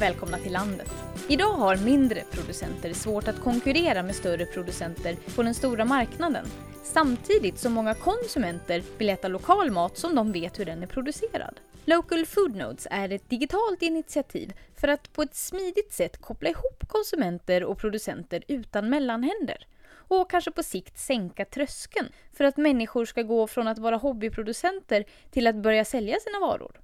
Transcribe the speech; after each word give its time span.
Välkomna 0.00 0.38
till 0.38 0.52
landet. 0.52 0.92
Idag 1.28 1.52
har 1.52 1.76
mindre 1.76 2.22
producenter 2.30 2.92
svårt 2.92 3.28
att 3.28 3.40
konkurrera 3.40 4.02
med 4.02 4.14
större 4.14 4.46
producenter 4.46 5.16
på 5.36 5.42
den 5.42 5.54
stora 5.54 5.84
marknaden. 5.84 6.46
Samtidigt 6.82 7.58
som 7.58 7.72
många 7.72 7.94
konsumenter 7.94 8.82
vill 8.98 9.08
äta 9.08 9.28
lokal 9.28 9.70
mat 9.70 9.98
som 9.98 10.14
de 10.14 10.32
vet 10.32 10.58
hur 10.58 10.64
den 10.64 10.82
är 10.82 10.86
producerad. 10.86 11.60
Local 11.84 12.26
Food 12.26 12.56
Nodes 12.56 12.86
är 12.90 13.12
ett 13.12 13.30
digitalt 13.30 13.82
initiativ 13.82 14.52
för 14.76 14.88
att 14.88 15.12
på 15.12 15.22
ett 15.22 15.36
smidigt 15.36 15.92
sätt 15.92 16.20
koppla 16.20 16.48
ihop 16.48 16.88
konsumenter 16.88 17.64
och 17.64 17.78
producenter 17.78 18.44
utan 18.48 18.90
mellanhänder. 18.90 19.66
Och 19.92 20.30
kanske 20.30 20.50
på 20.50 20.62
sikt 20.62 20.98
sänka 20.98 21.44
tröskeln 21.44 22.08
för 22.32 22.44
att 22.44 22.56
människor 22.56 23.04
ska 23.04 23.22
gå 23.22 23.46
från 23.46 23.68
att 23.68 23.78
vara 23.78 23.96
hobbyproducenter 23.96 25.04
till 25.30 25.46
att 25.46 25.56
börja 25.56 25.84
sälja 25.84 26.16
sina 26.20 26.40
varor. 26.40 26.80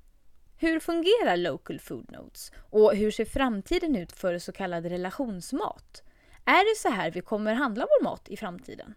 Hur 0.58 0.80
fungerar 0.80 1.36
Local 1.36 1.78
Food 1.78 2.12
Notes? 2.12 2.52
Och 2.70 2.96
hur 2.96 3.10
ser 3.10 3.24
framtiden 3.24 3.96
ut 3.96 4.12
för 4.12 4.38
så 4.38 4.52
kallad 4.52 4.86
relationsmat? 4.86 6.02
Är 6.44 6.74
det 6.74 6.78
så 6.78 6.88
här 6.88 7.10
vi 7.10 7.20
kommer 7.20 7.54
handla 7.54 7.86
vår 7.86 8.04
mat 8.04 8.28
i 8.28 8.36
framtiden? 8.36 8.94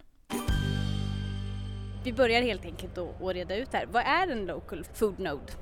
Vi 2.04 2.14
börjar 2.14 2.42
helt 2.42 2.66
enkelt 2.66 2.98
att 2.98 3.34
reda 3.34 3.56
ut 3.56 3.74
här. 3.74 3.86
Vad 3.92 4.04
är 4.04 4.28
en 4.28 4.46
Local 4.46 4.84
Food 4.94 5.20
Node? 5.20 5.54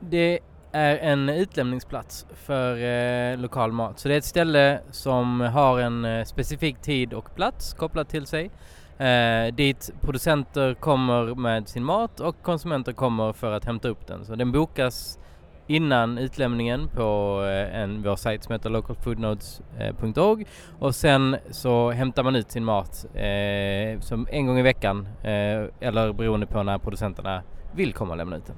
Det 0.00 0.40
är 0.72 0.96
en 0.96 1.28
utlämningsplats 1.28 2.26
för 2.34 2.76
eh, 2.76 3.38
lokal 3.38 3.72
mat. 3.72 3.98
Så 3.98 4.08
det 4.08 4.14
är 4.14 4.18
ett 4.18 4.24
ställe 4.24 4.80
som 4.90 5.40
har 5.40 5.80
en 5.80 6.04
eh, 6.04 6.24
specifik 6.24 6.80
tid 6.80 7.12
och 7.12 7.34
plats 7.34 7.74
kopplad 7.74 8.08
till 8.08 8.26
sig. 8.26 8.50
Eh, 8.98 9.54
dit 9.54 9.90
producenter 10.00 10.74
kommer 10.74 11.34
med 11.34 11.68
sin 11.68 11.84
mat 11.84 12.20
och 12.20 12.42
konsumenter 12.42 12.92
kommer 12.92 13.32
för 13.32 13.52
att 13.52 13.64
hämta 13.64 13.88
upp 13.88 14.06
den. 14.06 14.24
Så 14.24 14.34
den 14.34 14.52
bokas 14.52 15.18
innan 15.66 16.18
utlämningen 16.18 16.88
på 16.88 17.40
eh, 17.44 17.80
en, 17.80 18.02
vår 18.02 18.16
sajt 18.16 18.44
som 18.44 18.52
heter 18.52 18.70
localfoodnodes.org 18.70 20.46
och 20.78 20.94
sen 20.94 21.36
så 21.50 21.90
hämtar 21.90 22.22
man 22.22 22.36
ut 22.36 22.50
sin 22.50 22.64
mat 22.64 23.06
eh, 23.14 24.00
som 24.00 24.28
en 24.30 24.46
gång 24.46 24.58
i 24.58 24.62
veckan 24.62 25.08
eh, 25.22 25.64
eller 25.80 26.12
beroende 26.12 26.46
på 26.46 26.62
när 26.62 26.78
producenterna 26.78 27.42
vill 27.74 27.92
komma 27.92 28.10
och 28.10 28.16
lämna 28.16 28.36
ut 28.36 28.46
den. 28.46 28.56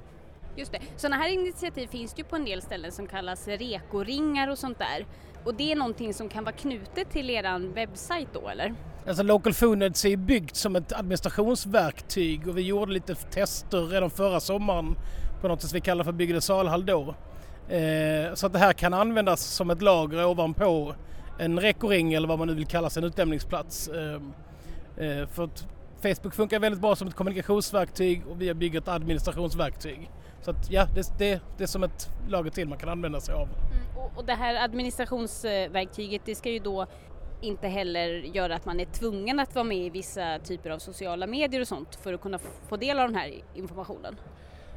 Just 0.57 0.73
det. 0.73 0.79
Sådana 0.97 1.17
här 1.17 1.29
initiativ 1.29 1.87
finns 1.87 2.15
det 2.15 2.23
ju 2.23 2.25
på 2.25 2.37
en 2.37 2.45
del 2.45 2.63
ställen 2.63 2.93
som 2.93 3.07
kallas 3.07 3.49
rekoringar 3.49 4.49
och 4.51 4.59
sånt 4.59 4.79
där. 4.79 5.07
Och 5.45 5.55
det 5.55 5.73
är 5.73 5.77
någonting 5.77 6.15
som 6.15 6.29
kan 6.29 6.45
vara 6.45 6.55
knutet 6.55 7.11
till 7.11 7.31
er 7.31 7.75
webbsajt 7.75 8.29
då 8.33 8.49
eller? 8.49 8.75
Alltså 9.07 9.23
Local 9.23 9.53
Foodnets 9.53 10.05
är 10.05 10.17
byggt 10.17 10.57
som 10.57 10.77
ett 10.77 10.93
administrationsverktyg 10.93 12.49
och 12.49 12.59
vi 12.59 12.63
gjorde 12.63 12.93
lite 12.93 13.15
tester 13.15 13.87
redan 13.87 14.11
förra 14.11 14.41
sommaren 14.41 14.97
på 15.41 15.49
något 15.49 15.61
som 15.61 15.71
vi 15.73 15.81
kallar 15.81 16.05
för 16.05 16.13
byggde 16.13 16.41
salhall 16.41 16.87
då. 16.87 17.15
Eh, 17.69 18.35
så 18.35 18.47
att 18.47 18.53
det 18.53 18.59
här 18.59 18.73
kan 18.73 18.95
användas 18.95 19.41
som 19.41 19.71
ett 19.71 19.83
lager 19.83 20.27
ovanpå 20.27 20.95
en 21.39 21.61
rekoring 21.61 22.13
eller 22.15 22.29
vad 22.29 22.39
man 22.39 22.49
nu 22.49 22.55
vill 22.55 22.67
kalla 22.67 22.91
sin 22.91 23.05
utlämningsplats. 23.05 23.89
Eh, 23.89 24.15
eh, 25.07 25.27
för 25.27 25.45
att 25.45 25.67
Facebook 26.03 26.35
funkar 26.35 26.61
väldigt 26.61 26.81
bra 26.81 26.97
som 26.97 27.09
ett 27.09 27.15
kommunikationsverktyg 27.15 28.23
och 28.27 28.43
vi 28.43 28.49
har 28.49 28.55
byggt 28.55 28.77
ett 28.77 28.89
administrationsverktyg. 28.89 30.11
Så 30.43 30.51
att 30.51 30.71
ja, 30.71 30.87
det, 30.95 31.19
det, 31.19 31.41
det 31.57 31.63
är 31.63 31.67
som 31.67 31.83
ett 31.83 32.11
lager 32.29 32.51
till 32.51 32.69
man 32.69 32.79
kan 32.79 32.89
använda 32.89 33.21
sig 33.21 33.35
av. 33.35 33.43
Mm, 33.43 33.97
och, 33.97 34.19
och 34.19 34.25
det 34.25 34.35
här 34.35 34.65
administrationsverktyget 34.65 36.23
det 36.25 36.35
ska 36.35 36.51
ju 36.51 36.59
då 36.59 36.87
inte 37.41 37.69
heller 37.69 38.09
göra 38.09 38.55
att 38.55 38.65
man 38.65 38.81
är 38.81 38.85
tvungen 38.85 39.41
att 39.41 39.55
vara 39.55 39.65
med 39.65 39.79
i 39.79 39.91
vissa 39.91 40.39
typer 40.39 40.71
av 40.71 40.79
sociala 40.79 41.27
medier 41.27 41.61
och 41.61 41.69
sånt 41.69 41.95
för 42.03 42.13
att 42.13 42.21
kunna 42.21 42.39
få 42.69 42.77
del 42.77 42.99
av 42.99 43.09
den 43.09 43.17
här 43.17 43.33
informationen. 43.55 44.17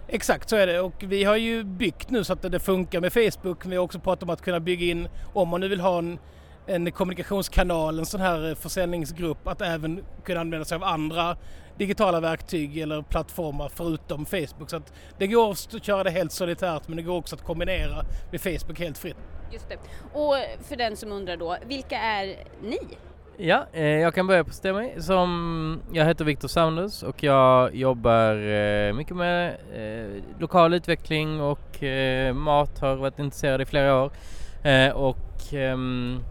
Exakt 0.07 0.50
så 0.50 0.56
är 0.56 0.68
det 0.68 0.79
och 0.79 1.03
vi 1.03 1.23
har 1.23 1.35
ju 1.35 1.63
byggt 1.63 2.09
nu 2.09 2.23
så 2.23 2.34
att 2.34 2.41
det 2.41 2.59
funkar 2.59 3.02
med 3.02 3.13
Facebook. 3.13 3.66
Vi 3.66 3.75
har 3.75 3.84
också 3.84 4.00
pratat 4.00 4.23
om 4.23 4.29
att 4.29 4.41
kunna 4.41 4.59
bygga 4.59 4.85
in, 4.85 5.07
om 5.34 5.50
man 5.50 5.62
nu 5.62 5.68
vill 5.68 5.79
ha 5.79 5.97
en, 5.97 6.19
en 6.66 6.91
kommunikationskanal, 6.91 8.00
en 8.00 8.06
sån 8.06 8.22
här 8.22 8.56
försäljningsgrupp, 8.56 9.47
att 9.47 9.62
även 9.62 10.03
kunna 10.24 10.40
använda 10.40 10.66
sig 10.66 10.75
av 10.75 10.84
andra 10.84 11.38
digitala 11.78 12.19
verktyg 12.19 12.78
eller 12.78 13.01
plattformar 13.01 13.69
förutom 13.75 14.25
Facebook. 14.25 14.69
Så 14.69 14.75
att 14.75 14.94
det 15.18 15.28
går 15.28 15.52
att 15.52 15.84
köra 15.84 16.03
det 16.03 16.12
helt 16.12 16.31
solitärt 16.31 16.88
men 16.88 16.97
det 16.97 17.03
går 17.03 17.18
också 17.18 17.35
att 17.35 17.44
kombinera 17.44 18.06
med 18.31 18.41
Facebook 18.41 18.79
helt 18.79 18.97
fritt. 18.97 19.18
Just 19.52 19.69
det. 19.69 19.78
Och 20.13 20.35
för 20.68 20.75
den 20.75 20.97
som 20.97 21.12
undrar 21.12 21.38
då, 21.38 21.57
vilka 21.68 22.00
är 22.00 22.35
ni? 22.63 22.79
Ja, 23.38 23.66
eh, 23.73 23.85
jag 23.85 24.13
kan 24.13 24.28
börja 24.28 24.44
på 24.44 24.73
mig. 24.73 25.02
Som, 25.02 25.81
jag 25.91 26.06
heter 26.06 26.25
Viktor 26.25 26.47
Saunders 26.47 27.03
och 27.03 27.23
jag 27.23 27.75
jobbar 27.75 28.35
eh, 28.35 28.94
mycket 28.94 29.16
med 29.16 29.57
eh, 29.73 30.23
lokal 30.40 30.73
utveckling 30.73 31.41
och 31.41 31.84
eh, 31.84 32.34
mat, 32.34 32.79
har 32.79 32.96
varit 32.96 33.19
intresserad 33.19 33.62
i 33.62 33.66
flera 33.66 34.03
år. 34.03 34.12
Eh, 34.63 34.90
och 34.90 35.53
ehm, 35.53 36.23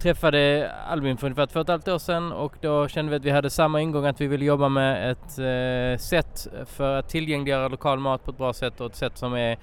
träffade 0.00 0.70
Albin 0.88 1.16
för 1.16 1.26
ungefär 1.26 1.46
två 1.46 1.60
och 1.60 1.64
ett 1.64 1.68
halvt 1.68 1.88
år 1.88 1.98
sedan 1.98 2.32
och 2.32 2.54
då 2.60 2.88
kände 2.88 3.10
vi 3.10 3.16
att 3.16 3.24
vi 3.24 3.30
hade 3.30 3.50
samma 3.50 3.80
ingång 3.80 4.06
att 4.06 4.20
vi 4.20 4.26
ville 4.26 4.44
jobba 4.44 4.68
med 4.68 5.10
ett 5.10 5.38
eh, 5.38 6.02
sätt 6.02 6.48
för 6.66 6.98
att 6.98 7.08
tillgängliggöra 7.08 7.68
lokal 7.68 7.98
mat 7.98 8.24
på 8.24 8.30
ett 8.30 8.38
bra 8.38 8.52
sätt 8.52 8.80
och 8.80 8.86
ett 8.86 8.96
sätt 8.96 9.18
som 9.18 9.34
är 9.34 9.58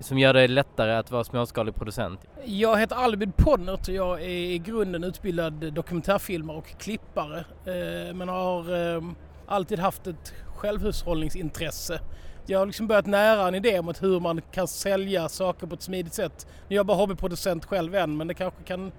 som 0.00 0.18
gör 0.18 0.34
det 0.34 0.48
lättare 0.48 0.92
att 0.92 1.10
vara 1.10 1.24
småskalig 1.24 1.74
producent? 1.74 2.20
Jag 2.44 2.78
heter 2.78 2.96
Albin 2.96 3.32
Ponnert 3.32 3.88
och 3.88 3.94
jag 3.94 4.22
är 4.22 4.28
i 4.28 4.58
grunden 4.58 5.04
utbildad 5.04 5.72
dokumentärfilmare 5.72 6.56
och 6.56 6.78
klippare 6.78 7.38
eh, 7.64 8.14
men 8.14 8.28
har 8.28 8.94
eh, 8.96 9.02
alltid 9.46 9.78
haft 9.78 10.06
ett 10.06 10.34
självhushållningsintresse. 10.56 12.00
Jag 12.46 12.58
har 12.58 12.66
liksom 12.66 12.86
börjat 12.86 13.06
nära 13.06 13.48
en 13.48 13.54
idé 13.54 13.78
om 13.78 13.94
hur 14.00 14.20
man 14.20 14.40
kan 14.52 14.68
sälja 14.68 15.28
saker 15.28 15.66
på 15.66 15.74
ett 15.74 15.82
smidigt 15.82 16.14
sätt. 16.14 16.46
Nu 16.68 16.74
är 16.74 16.76
jag 16.76 16.86
bara 16.86 16.96
hobbyproducent 16.96 17.64
själv 17.64 17.94
än 17.94 18.16
men 18.16 18.26
det 18.26 18.34
kanske 18.34 18.62
kan 18.62 18.92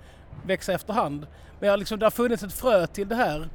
växa 0.46 0.74
efterhand. 0.74 1.28
Men 1.60 1.70
jag 1.70 1.80
liksom, 1.80 2.00
det 2.00 2.06
har 2.06 2.12
funnits 2.12 2.44
ett 2.44 2.54
frö 2.54 2.88
till 2.88 3.08
det 3.08 3.16
här. 3.16 3.50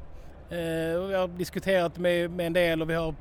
Eh, 0.49 1.03
och 1.03 1.11
jag 1.11 1.19
har 1.19 1.27
diskuterat 1.27 1.97
med, 1.97 2.31
med 2.31 2.47
en 2.47 2.53
del 2.53 2.81
och 2.81 2.89
vi 2.89 2.93
har 2.93 3.15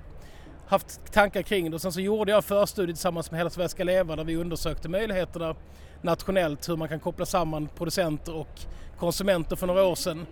haft 0.66 1.12
tankar 1.12 1.42
kring 1.42 1.70
det. 1.70 1.74
Och 1.74 1.82
sen 1.82 1.92
så 1.92 2.00
gjorde 2.00 2.32
jag 2.32 2.44
förstudie 2.44 2.92
tillsammans 2.92 3.30
med 3.30 3.40
Hela 3.40 3.50
Sverige 3.50 3.68
ska 3.68 3.84
leva 3.84 4.16
där 4.16 4.24
vi 4.24 4.36
undersökte 4.36 4.88
möjligheterna 4.88 5.54
nationellt 6.02 6.68
hur 6.68 6.76
man 6.76 6.88
kan 6.88 7.00
koppla 7.00 7.26
samman 7.26 7.68
producenter 7.76 8.34
och 8.34 8.60
konsumenter 8.98 9.56
för 9.56 9.66
några 9.66 9.84
år 9.84 9.94
sedan. 9.94 10.26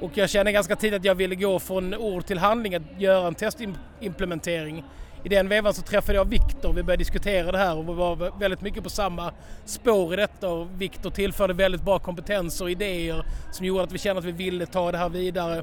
Och 0.00 0.10
jag 0.14 0.30
kände 0.30 0.52
ganska 0.52 0.76
tidigt 0.76 1.00
att 1.00 1.04
jag 1.04 1.14
ville 1.14 1.34
gå 1.34 1.58
från 1.58 1.94
ord 1.94 2.26
till 2.26 2.38
handling, 2.38 2.74
att 2.74 2.82
göra 2.98 3.26
en 3.26 3.34
testimplementering 3.34 4.84
i 5.24 5.28
den 5.28 5.48
vevan 5.48 5.74
så 5.74 5.82
träffade 5.82 6.18
jag 6.18 6.24
Viktor. 6.24 6.72
Vi 6.72 6.82
började 6.82 7.00
diskutera 7.00 7.52
det 7.52 7.58
här 7.58 7.76
och 7.76 7.88
vi 7.88 7.94
var 7.94 8.38
väldigt 8.38 8.60
mycket 8.60 8.82
på 8.82 8.90
samma 8.90 9.32
spår 9.64 10.12
i 10.12 10.16
detta. 10.16 10.48
Och 10.48 10.66
Viktor 10.78 11.10
tillförde 11.10 11.54
väldigt 11.54 11.82
bra 11.82 11.98
kompetenser 11.98 12.64
och 12.64 12.70
idéer 12.70 13.26
som 13.52 13.66
gjorde 13.66 13.82
att 13.82 13.92
vi 13.92 13.98
kände 13.98 14.18
att 14.18 14.24
vi 14.24 14.32
ville 14.32 14.66
ta 14.66 14.92
det 14.92 14.98
här 14.98 15.08
vidare 15.08 15.62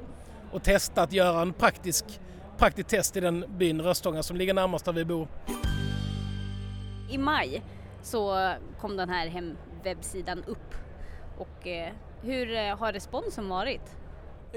och 0.51 0.63
testa 0.63 1.01
att 1.01 1.13
göra 1.13 1.41
en 1.41 1.53
praktisk, 1.53 2.05
praktisk 2.57 2.87
test 2.87 3.17
i 3.17 3.19
den 3.19 3.45
byn 3.57 3.81
Röstånga 3.81 4.23
som 4.23 4.37
ligger 4.37 4.53
närmast 4.53 4.85
där 4.85 4.93
vi 4.93 5.05
bor. 5.05 5.27
I 7.09 7.17
maj 7.17 7.61
så 8.01 8.53
kom 8.81 8.97
den 8.97 9.09
här 9.09 9.27
hemwebbsidan 9.27 10.43
upp 10.43 10.75
och 11.37 11.67
eh, 11.67 11.93
hur 12.21 12.55
eh, 12.55 12.77
har 12.77 12.93
responsen 12.93 13.49
varit? 13.49 13.95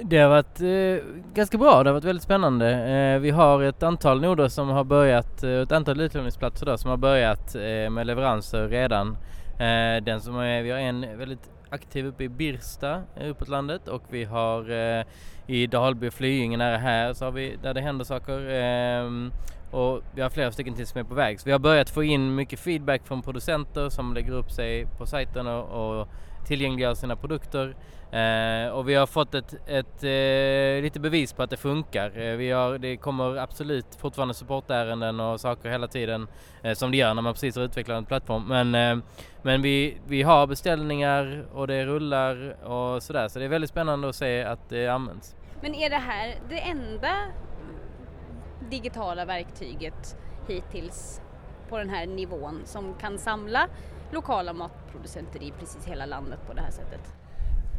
Det 0.02 0.18
har 0.18 0.28
varit 0.28 0.60
eh, 0.60 1.06
ganska 1.34 1.58
bra, 1.58 1.82
det 1.82 1.90
har 1.90 1.94
varit 1.94 2.04
väldigt 2.04 2.22
spännande. 2.22 2.70
Eh, 2.70 3.20
vi 3.20 3.30
har 3.30 3.62
ett 3.62 3.82
antal 3.82 4.20
noder 4.20 4.48
som 4.48 4.68
har 4.68 4.84
börjat, 4.84 5.42
eh, 5.42 5.50
ett 5.50 5.72
antal 5.72 6.00
utlåningsplatser 6.00 6.66
då, 6.66 6.78
som 6.78 6.90
har 6.90 6.96
börjat 6.96 7.54
eh, 7.54 7.90
med 7.90 8.06
leveranser 8.06 8.68
redan. 8.68 9.16
Eh, 9.58 10.04
den 10.04 10.20
som 10.20 10.38
är, 10.38 10.62
vi 10.62 10.70
har 10.70 10.78
en 10.78 11.18
väldigt 11.18 11.50
aktiv 11.70 12.06
uppe 12.06 12.24
i 12.24 12.28
Birsta 12.28 13.02
eh, 13.16 13.30
uppåt 13.30 13.48
landet 13.48 13.88
och 13.88 14.02
vi 14.10 14.24
har 14.24 14.70
eh, 14.70 15.04
i 15.46 15.66
Dalby 15.66 16.08
och 16.08 16.14
Flyinge 16.14 16.56
nära 16.56 16.76
här 16.76 17.12
så 17.12 17.24
har 17.24 17.32
vi, 17.32 17.56
där 17.62 17.74
det 17.74 17.80
händer 17.80 18.04
saker. 18.04 18.50
Eh, 18.50 19.30
och 19.70 20.02
vi 20.14 20.22
har 20.22 20.30
flera 20.30 20.52
stycken 20.52 20.74
till 20.74 20.86
som 20.86 21.00
är 21.00 21.04
på 21.04 21.14
väg. 21.14 21.40
Så 21.40 21.44
vi 21.44 21.52
har 21.52 21.58
börjat 21.58 21.90
få 21.90 22.02
in 22.02 22.34
mycket 22.34 22.60
feedback 22.60 23.06
från 23.06 23.22
producenter 23.22 23.88
som 23.88 24.14
lägger 24.14 24.32
upp 24.32 24.50
sig 24.50 24.86
på 24.98 25.06
sajten 25.06 25.46
och, 25.46 25.98
och 26.00 26.08
tillgängliggöra 26.48 26.94
sina 26.94 27.16
produkter. 27.16 27.76
Eh, 28.10 28.68
och 28.68 28.88
vi 28.88 28.94
har 28.94 29.06
fått 29.06 29.34
ett, 29.34 29.54
ett 29.66 30.04
eh, 30.04 30.82
lite 30.82 31.00
bevis 31.00 31.32
på 31.32 31.42
att 31.42 31.50
det 31.50 31.56
funkar. 31.56 32.18
Eh, 32.18 32.36
vi 32.36 32.50
har, 32.50 32.78
det 32.78 32.96
kommer 32.96 33.36
absolut 33.36 33.86
fortfarande 33.98 34.34
supportärenden 34.34 35.20
och 35.20 35.40
saker 35.40 35.70
hela 35.70 35.88
tiden 35.88 36.28
eh, 36.62 36.74
som 36.74 36.90
det 36.90 36.96
gör 36.96 37.14
när 37.14 37.22
man 37.22 37.32
precis 37.32 37.56
har 37.56 37.62
utvecklat 37.62 37.98
en 37.98 38.04
plattform. 38.04 38.44
Men, 38.48 38.74
eh, 38.74 39.04
men 39.42 39.62
vi, 39.62 39.98
vi 40.06 40.22
har 40.22 40.46
beställningar 40.46 41.46
och 41.52 41.66
det 41.66 41.84
rullar 41.84 42.56
och 42.64 43.02
sådär 43.02 43.28
så 43.28 43.38
det 43.38 43.44
är 43.44 43.48
väldigt 43.48 43.70
spännande 43.70 44.08
att 44.08 44.16
se 44.16 44.42
att 44.42 44.68
det 44.68 44.86
används. 44.86 45.36
Men 45.62 45.74
är 45.74 45.90
det 45.90 45.96
här 45.96 46.34
det 46.48 46.58
enda 46.58 47.14
digitala 48.70 49.24
verktyget 49.24 50.16
hittills 50.48 51.20
på 51.68 51.78
den 51.78 51.90
här 51.90 52.06
nivån 52.06 52.62
som 52.64 52.94
kan 52.94 53.18
samla 53.18 53.68
lokala 54.12 54.52
matproducenter 54.52 55.42
i 55.42 55.52
precis 55.58 55.86
hela 55.86 56.06
landet 56.06 56.38
på 56.46 56.52
det 56.52 56.60
här 56.60 56.70
sättet? 56.70 57.00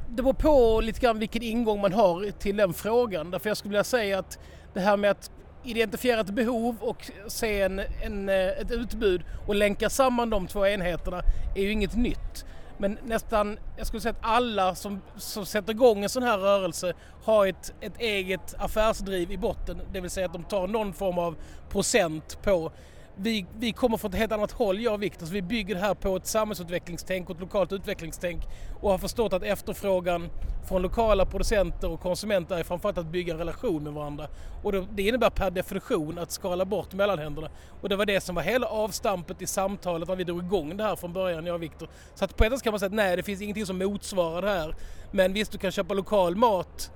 Det 0.10 0.24
beror 0.24 0.34
på 0.34 0.81
lite 0.81 1.00
grann 1.00 1.20
vilken 1.20 1.44
ingång 1.44 1.81
man 1.81 1.94
har 1.94 2.31
till 2.31 2.58
den 2.58 2.74
frågan. 2.74 3.31
Därför 3.31 3.50
jag 3.50 3.58
skulle 3.58 3.72
vilja 3.72 3.84
säga 3.84 4.20
att 4.20 4.40
det 4.74 4.80
här 4.80 4.98
med 4.98 5.12
att 5.12 5.31
identifiera 5.64 6.20
ett 6.22 6.30
behov 6.30 6.76
och 6.80 7.12
se 7.28 7.62
en, 7.62 7.80
en, 7.80 8.30
ett 8.30 8.72
utbud 8.72 9.22
och 9.48 9.56
länka 9.56 9.90
samman 9.90 10.30
de 10.30 10.48
två 10.48 10.68
enheterna 10.68 11.22
är 11.56 11.62
ju 11.62 11.72
inget 11.72 11.96
nytt. 11.96 12.46
Men 12.78 12.98
nästan, 13.04 13.60
jag 13.78 13.88
skulle 13.88 14.02
säga 14.02 14.12
att 14.12 14.25
alla 14.25 14.75
som, 14.75 15.02
som 15.18 15.46
sätter 15.46 15.72
igång 15.72 16.04
en 16.04 16.10
sån 16.10 16.24
här 16.24 16.38
rörelse 16.38 16.94
har 17.24 17.48
ett, 17.48 17.74
ett 17.82 18.00
eget 18.00 18.56
affärsdriv 18.58 19.32
i 19.32 19.38
botten. 19.38 19.82
Det 19.92 20.02
vill 20.02 20.12
säga 20.12 20.25
att 20.25 20.34
de 20.34 20.44
tar 20.44 20.68
någon 20.68 20.94
form 20.94 21.18
av 21.18 21.36
procent 21.70 22.42
på 22.42 22.72
vi, 23.21 23.45
vi 23.60 23.71
kommer 23.71 23.98
från 23.98 24.12
ett 24.12 24.18
helt 24.18 24.31
annat 24.31 24.51
håll, 24.51 24.80
jag 24.80 24.94
och 24.94 25.04
Viktor, 25.04 25.25
så 25.25 25.33
vi 25.33 25.42
bygger 25.42 25.75
det 25.75 25.81
här 25.81 25.94
på 25.94 26.16
ett 26.16 26.27
samhällsutvecklingstänk 26.27 27.30
och 27.30 27.36
ett 27.36 27.42
lokalt 27.42 27.71
utvecklingstänk 27.71 28.44
och 28.81 28.92
har 28.92 28.98
förstått 28.98 29.33
att 29.33 29.44
efterfrågan 29.44 30.30
från 30.68 30.81
lokala 30.81 31.25
producenter 31.25 31.89
och 31.89 32.00
konsumenter 32.00 32.57
är 32.57 32.63
framförallt 32.63 32.98
att 32.98 33.06
bygga 33.06 33.33
en 33.33 33.39
relation 33.39 33.83
med 33.83 33.94
varandra. 33.94 34.27
Och 34.63 34.71
det 34.71 35.04
innebär 35.04 35.30
per 35.30 35.51
definition 35.51 36.18
att 36.18 36.31
skala 36.31 36.66
bort 36.66 36.94
mellanhänderna. 36.94 37.50
Och 37.81 37.89
det 37.89 37.95
var 37.95 38.06
det 38.06 38.21
som 38.21 38.36
var 38.36 38.42
hela 38.42 38.68
avstampet 38.68 39.42
i 39.42 39.48
samtalet 39.48 40.07
när 40.07 40.15
vi 40.15 40.24
drog 40.24 40.44
igång 40.44 40.77
det 40.77 40.83
här 40.83 40.95
från 40.95 41.13
början, 41.13 41.45
jag 41.45 41.56
och 41.56 41.63
Viktor. 41.63 41.89
Så 42.15 42.25
att 42.25 42.38
på 42.38 42.44
ett 42.44 42.51
sätt 42.51 42.63
kan 42.63 42.72
man 42.74 42.80
säga 42.80 42.88
att 42.88 42.94
nej, 42.94 43.15
det 43.15 43.24
finns 43.24 43.42
ingenting 43.42 43.65
som 43.65 43.77
motsvarar 43.77 44.42
det 44.42 44.50
här. 44.50 44.75
Men 45.12 45.33
visst, 45.33 45.51
du 45.51 45.57
kan 45.57 45.72
köpa 45.72 45.94
lokal 45.94 46.36
mat 46.36 46.92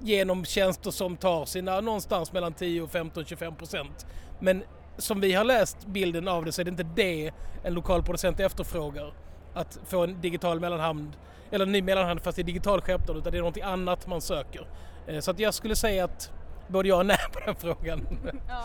genom 0.00 0.44
tjänster 0.44 0.90
som 0.90 1.16
tar 1.16 1.44
sina 1.44 1.80
någonstans 1.80 2.32
mellan 2.32 2.52
10 2.52 2.82
och 2.82 2.90
15, 2.90 3.24
25 3.24 3.56
procent. 3.56 4.06
Men 4.40 4.62
som 4.98 5.20
vi 5.20 5.32
har 5.34 5.44
läst 5.44 5.86
bilden 5.86 6.28
av 6.28 6.44
det 6.44 6.52
så 6.52 6.60
är 6.60 6.64
det 6.64 6.70
inte 6.70 6.86
det 6.94 7.30
en 7.62 7.74
lokal 7.74 8.02
producent 8.02 8.40
efterfrågar. 8.40 9.12
Att 9.54 9.78
få 9.86 10.04
en 10.04 10.20
digital 10.20 10.60
mellanhand, 10.60 11.16
eller 11.50 11.66
en 11.66 11.72
ny 11.72 11.82
mellanhand 11.82 12.20
fast 12.22 12.38
i 12.38 12.42
digital 12.42 12.80
skepnad, 12.80 13.16
utan 13.16 13.32
det 13.32 13.38
är 13.38 13.40
någonting 13.40 13.62
annat 13.62 14.06
man 14.06 14.20
söker. 14.20 14.68
Eh, 15.06 15.20
så 15.20 15.30
att 15.30 15.38
jag 15.38 15.54
skulle 15.54 15.76
säga 15.76 16.04
att 16.04 16.32
både 16.68 16.88
jag 16.88 16.98
och 16.98 17.06
nej 17.06 17.18
på 17.32 17.40
den 17.40 17.54
frågan. 17.54 18.00
Ja. 18.48 18.64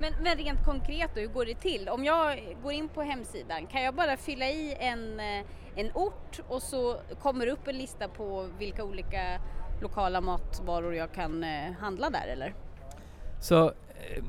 Men, 0.00 0.12
men 0.22 0.36
rent 0.36 0.64
konkret 0.64 1.10
då, 1.14 1.20
hur 1.20 1.28
går 1.28 1.46
det 1.46 1.54
till? 1.54 1.88
Om 1.88 2.04
jag 2.04 2.56
går 2.62 2.72
in 2.72 2.88
på 2.88 3.02
hemsidan, 3.02 3.66
kan 3.66 3.82
jag 3.82 3.94
bara 3.94 4.16
fylla 4.16 4.46
i 4.46 4.76
en, 4.80 5.20
eh, 5.20 5.44
en 5.76 5.90
ort 5.94 6.40
och 6.48 6.62
så 6.62 6.96
kommer 7.22 7.46
det 7.46 7.52
upp 7.52 7.68
en 7.68 7.78
lista 7.78 8.08
på 8.08 8.48
vilka 8.58 8.84
olika 8.84 9.40
lokala 9.80 10.20
matvaror 10.20 10.94
jag 10.94 11.12
kan 11.12 11.44
eh, 11.44 11.72
handla 11.80 12.10
där 12.10 12.26
eller? 12.26 12.54
Så 13.40 13.72
Eh, 13.98 14.22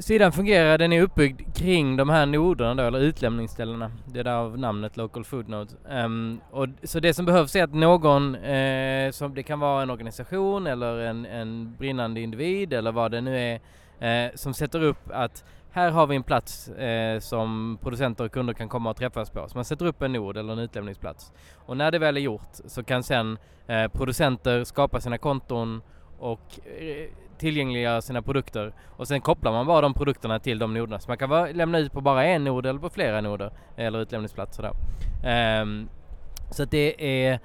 sidan 0.00 0.32
fungerar, 0.32 0.78
den 0.78 0.92
är 0.92 1.02
uppbyggd 1.02 1.56
kring 1.56 1.96
de 1.96 2.08
här 2.08 2.26
noderna 2.26 2.74
då, 2.74 2.82
eller 2.82 2.98
utlämningsställena. 2.98 3.90
Det 4.06 4.20
är 4.20 4.24
därav 4.24 4.58
namnet 4.58 4.96
Local 4.96 5.24
Food 5.24 5.48
Node. 5.48 5.70
Um, 5.84 5.90
ehm, 5.90 6.40
och, 6.50 6.68
så 6.82 7.00
det 7.00 7.14
som 7.14 7.24
behövs 7.26 7.56
är 7.56 7.64
att 7.64 7.74
någon, 7.74 8.34
eh, 8.34 9.10
som 9.10 9.34
det 9.34 9.42
kan 9.42 9.60
vara 9.60 9.82
en 9.82 9.90
organisation 9.90 10.66
eller 10.66 10.98
en, 10.98 11.26
en 11.26 11.76
brinnande 11.78 12.20
individ 12.20 12.72
eller 12.72 12.92
vad 12.92 13.10
det 13.10 13.20
nu 13.20 13.38
är, 13.38 13.60
eh, 14.26 14.30
som 14.34 14.54
sätter 14.54 14.82
upp 14.82 15.10
att 15.10 15.44
här 15.72 15.90
har 15.90 16.06
vi 16.06 16.16
en 16.16 16.22
plats 16.22 16.68
eh, 16.68 17.20
som 17.20 17.78
producenter 17.82 18.24
och 18.24 18.32
kunder 18.32 18.54
kan 18.54 18.68
komma 18.68 18.90
och 18.90 18.96
träffas 18.96 19.30
på. 19.30 19.48
Så 19.48 19.58
man 19.58 19.64
sätter 19.64 19.86
upp 19.86 20.02
en 20.02 20.12
nod 20.12 20.36
eller 20.36 20.52
en 20.52 20.58
utlämningsplats. 20.58 21.32
Och 21.54 21.76
när 21.76 21.90
det 21.90 21.98
väl 21.98 22.16
är 22.16 22.20
gjort 22.20 22.50
så 22.52 22.82
kan 22.82 23.02
sen 23.02 23.38
eh, 23.66 23.88
producenter 23.88 24.64
skapa 24.64 25.00
sina 25.00 25.18
konton 25.18 25.82
och 26.18 26.60
eh, 26.80 27.08
tillgängliggöra 27.40 28.02
sina 28.02 28.22
produkter 28.22 28.72
och 28.86 29.08
sen 29.08 29.20
kopplar 29.20 29.52
man 29.52 29.66
bara 29.66 29.80
de 29.80 29.94
produkterna 29.94 30.38
till 30.38 30.58
de 30.58 30.74
noderna. 30.74 31.00
Så 31.00 31.10
man 31.10 31.18
kan 31.18 31.30
vara, 31.30 31.52
lämna 31.52 31.78
ut 31.78 31.92
på 31.92 32.00
bara 32.00 32.24
en 32.24 32.44
nod 32.44 32.66
eller 32.66 32.80
på 32.80 32.90
flera 32.90 33.20
noder 33.20 33.52
eller 33.76 34.00
utlämningsplatser 34.00 34.62
då. 34.62 34.68
Um, 34.68 34.74
ehm, 35.24 35.88
så 36.50 36.62
att 36.62 36.70
det 36.70 36.94
är 37.28 37.40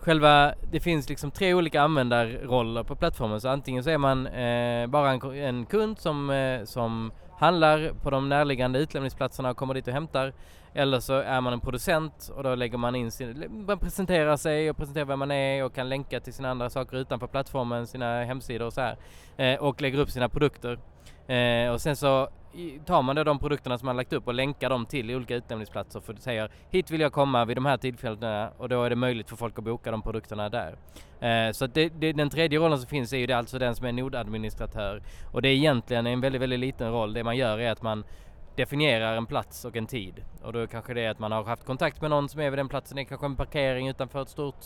själva, 0.00 0.54
det 0.70 0.80
finns 0.80 1.08
liksom 1.08 1.30
tre 1.30 1.54
olika 1.54 1.82
användarroller 1.82 2.82
på 2.82 2.96
plattformen 2.96 3.40
så 3.40 3.48
antingen 3.48 3.84
så 3.84 3.90
är 3.90 3.98
man 3.98 4.26
eh, 4.26 4.86
bara 4.86 5.10
en, 5.10 5.34
en, 5.34 5.66
kund 5.66 5.98
som, 5.98 6.30
eh, 6.30 6.64
som 6.64 7.12
handlar 7.42 7.92
på 8.02 8.10
de 8.10 8.28
närliggande 8.28 8.78
utlämningsplatserna 8.78 9.50
och 9.50 9.56
kommer 9.56 9.74
dit 9.74 9.86
och 9.86 9.92
hämtar. 9.92 10.32
Eller 10.74 11.00
så 11.00 11.14
är 11.14 11.40
man 11.40 11.52
en 11.52 11.60
producent 11.60 12.30
och 12.36 12.42
då 12.42 12.54
lägger 12.54 12.78
man 12.78 12.94
in 12.94 13.10
sin, 13.10 13.64
man 13.66 13.78
presenterar 13.78 14.36
sig 14.36 14.70
och 14.70 14.76
presenterar 14.76 15.04
vem 15.04 15.18
man 15.18 15.30
är 15.30 15.64
och 15.64 15.74
kan 15.74 15.88
länka 15.88 16.20
till 16.20 16.32
sina 16.32 16.50
andra 16.50 16.70
saker 16.70 16.96
utanför 16.96 17.26
plattformen, 17.26 17.86
sina 17.86 18.24
hemsidor 18.24 18.66
och 18.66 18.72
så 18.72 18.80
här. 18.80 18.96
Eh, 19.36 19.60
och 19.60 19.82
lägger 19.82 19.98
upp 19.98 20.10
sina 20.10 20.28
produkter. 20.28 20.78
Eh, 21.26 21.72
och 21.72 21.80
sen 21.80 21.96
så 21.96 22.28
tar 22.84 23.02
man 23.02 23.16
då 23.16 23.24
de 23.24 23.38
produkterna 23.38 23.78
som 23.78 23.86
man 23.86 23.96
lagt 23.96 24.12
upp 24.12 24.26
och 24.26 24.34
länkar 24.34 24.70
dem 24.70 24.86
till 24.86 25.10
olika 25.10 25.36
utlämningsplatser 25.36 26.00
för 26.00 26.12
du 26.12 26.20
säger 26.20 26.50
hit 26.70 26.90
vill 26.90 27.00
jag 27.00 27.12
komma 27.12 27.44
vid 27.44 27.56
de 27.56 27.66
här 27.66 27.76
tillfällena 27.76 28.50
och 28.58 28.68
då 28.68 28.82
är 28.82 28.90
det 28.90 28.96
möjligt 28.96 29.28
för 29.28 29.36
folk 29.36 29.58
att 29.58 29.64
boka 29.64 29.90
de 29.90 30.02
produkterna 30.02 30.48
där. 30.48 30.76
Eh, 31.20 31.52
så 31.52 31.66
det, 31.66 31.88
det, 31.88 32.12
den 32.12 32.30
tredje 32.30 32.58
rollen 32.58 32.78
som 32.78 32.88
finns 32.88 33.12
är 33.12 33.18
ju 33.18 33.26
det 33.26 33.36
alltså 33.36 33.58
den 33.58 33.74
som 33.74 33.86
är 33.86 33.92
nodadministratör 33.92 35.02
och 35.32 35.42
det 35.42 35.48
är 35.48 35.54
egentligen 35.54 36.06
en 36.06 36.20
väldigt, 36.20 36.42
väldigt 36.42 36.60
liten 36.60 36.92
roll. 36.92 37.12
Det 37.12 37.24
man 37.24 37.36
gör 37.36 37.58
är 37.58 37.70
att 37.70 37.82
man 37.82 38.04
definierar 38.56 39.16
en 39.16 39.26
plats 39.26 39.64
och 39.64 39.76
en 39.76 39.86
tid 39.86 40.24
och 40.42 40.52
då 40.52 40.66
kanske 40.66 40.94
det 40.94 41.00
är 41.00 41.10
att 41.10 41.18
man 41.18 41.32
har 41.32 41.44
haft 41.44 41.64
kontakt 41.64 42.00
med 42.00 42.10
någon 42.10 42.28
som 42.28 42.40
är 42.40 42.50
vid 42.50 42.58
den 42.58 42.68
platsen. 42.68 42.96
Det 42.96 43.02
är 43.02 43.04
kanske 43.04 43.26
en 43.26 43.36
parkering 43.36 43.88
utanför 43.88 44.22
ett 44.22 44.28
stort 44.28 44.64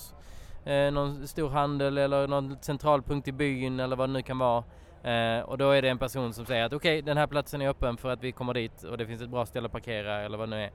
eh, 0.64 0.90
någon 0.90 1.28
stor 1.28 1.50
handel 1.50 1.98
eller 1.98 2.28
någon 2.28 2.56
centralpunkt 2.60 3.28
i 3.28 3.32
byn 3.32 3.80
eller 3.80 3.96
vad 3.96 4.08
det 4.08 4.12
nu 4.12 4.22
kan 4.22 4.38
vara. 4.38 4.64
Eh, 5.06 5.40
och 5.40 5.58
då 5.58 5.70
är 5.70 5.82
det 5.82 5.88
en 5.88 5.98
person 5.98 6.32
som 6.32 6.46
säger 6.46 6.64
att 6.64 6.72
okej, 6.72 6.98
okay, 6.98 7.02
den 7.02 7.16
här 7.16 7.26
platsen 7.26 7.62
är 7.62 7.68
öppen 7.68 7.96
för 7.96 8.10
att 8.10 8.22
vi 8.22 8.32
kommer 8.32 8.54
dit 8.54 8.82
och 8.82 8.98
det 8.98 9.06
finns 9.06 9.22
ett 9.22 9.30
bra 9.30 9.46
ställe 9.46 9.66
att 9.66 9.72
parkera 9.72 10.20
eller 10.20 10.38
vad 10.38 10.50
det 10.50 10.56
nu 10.56 10.70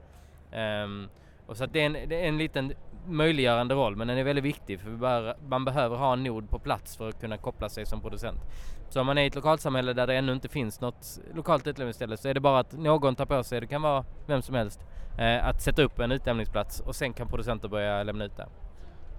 är. 0.52 0.84
Um, 0.84 1.08
och 1.46 1.56
så 1.56 1.64
att 1.64 1.72
det 1.72 1.80
är, 1.80 1.86
en, 1.86 1.92
det 1.92 2.24
är 2.24 2.28
en 2.28 2.38
liten 2.38 2.72
möjliggörande 3.06 3.74
roll 3.74 3.96
men 3.96 4.08
den 4.08 4.18
är 4.18 4.24
väldigt 4.24 4.44
viktig 4.44 4.80
för 4.80 4.90
bör, 4.90 5.36
man 5.48 5.64
behöver 5.64 5.96
ha 5.96 6.12
en 6.12 6.22
nod 6.22 6.50
på 6.50 6.58
plats 6.58 6.96
för 6.96 7.08
att 7.08 7.20
kunna 7.20 7.36
koppla 7.36 7.68
sig 7.68 7.86
som 7.86 8.00
producent. 8.00 8.40
Så 8.88 9.00
om 9.00 9.06
man 9.06 9.18
är 9.18 9.22
i 9.22 9.26
ett 9.26 9.34
lokalsamhälle 9.34 9.92
där 9.92 10.06
det 10.06 10.14
ännu 10.14 10.32
inte 10.32 10.48
finns 10.48 10.80
något 10.80 11.20
lokalt 11.34 11.66
utlämningsställe 11.66 12.16
så 12.16 12.28
är 12.28 12.34
det 12.34 12.40
bara 12.40 12.58
att 12.58 12.72
någon 12.72 13.16
tar 13.16 13.26
på 13.26 13.44
sig, 13.44 13.60
det 13.60 13.66
kan 13.66 13.82
vara 13.82 14.04
vem 14.26 14.42
som 14.42 14.54
helst, 14.54 14.80
eh, 15.18 15.46
att 15.46 15.62
sätta 15.62 15.82
upp 15.82 15.98
en 15.98 16.12
utlämningsplats 16.12 16.80
och 16.80 16.96
sen 16.96 17.12
kan 17.12 17.28
producenter 17.28 17.68
börja 17.68 18.02
lämna 18.02 18.24
ut 18.24 18.36
det. 18.36 18.46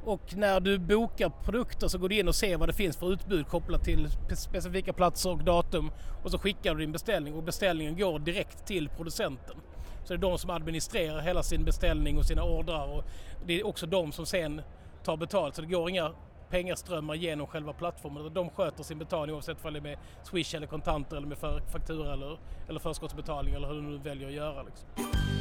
Och 0.05 0.35
när 0.35 0.59
du 0.59 0.77
bokar 0.79 1.29
produkter 1.29 1.87
så 1.87 1.97
går 1.97 2.09
du 2.09 2.19
in 2.19 2.27
och 2.27 2.35
ser 2.35 2.57
vad 2.57 2.69
det 2.69 2.73
finns 2.73 2.97
för 2.97 3.13
utbud 3.13 3.47
kopplat 3.47 3.83
till 3.83 4.09
specifika 4.35 4.93
platser 4.93 5.29
och 5.29 5.43
datum 5.43 5.91
och 6.23 6.31
så 6.31 6.37
skickar 6.37 6.75
du 6.75 6.79
din 6.79 6.91
beställning 6.91 7.33
och 7.33 7.43
beställningen 7.43 7.97
går 7.97 8.19
direkt 8.19 8.65
till 8.65 8.89
producenten. 8.89 9.55
Så 10.03 10.13
det 10.13 10.13
är 10.13 10.17
de 10.17 10.37
som 10.37 10.49
administrerar 10.49 11.21
hela 11.21 11.43
sin 11.43 11.63
beställning 11.63 12.17
och 12.17 12.25
sina 12.25 12.43
ordrar 12.43 12.97
och 12.97 13.03
det 13.45 13.59
är 13.59 13.67
också 13.67 13.85
de 13.85 14.11
som 14.11 14.25
sen 14.25 14.61
tar 15.03 15.17
betalt 15.17 15.55
så 15.55 15.61
det 15.61 15.67
går 15.67 15.89
inga 15.89 16.11
pengaströmmar 16.49 17.15
genom 17.15 17.47
själva 17.47 17.73
plattformen. 17.73 18.33
De 18.33 18.49
sköter 18.49 18.83
sin 18.83 18.99
betalning 18.99 19.35
oavsett 19.35 19.65
om 19.65 19.73
det 19.73 19.79
är 19.79 19.81
med 19.81 19.97
Swish 20.23 20.55
eller 20.55 20.67
kontanter 20.67 21.17
eller 21.17 21.27
med 21.27 21.37
faktura 21.71 22.13
eller, 22.13 22.37
eller 22.69 22.79
förskottsbetalning 22.79 23.53
eller 23.53 23.67
hur 23.67 23.75
du 23.75 23.81
nu 23.81 23.97
väljer 23.97 24.27
att 24.27 24.33
göra. 24.33 24.63
Liksom. 24.63 25.32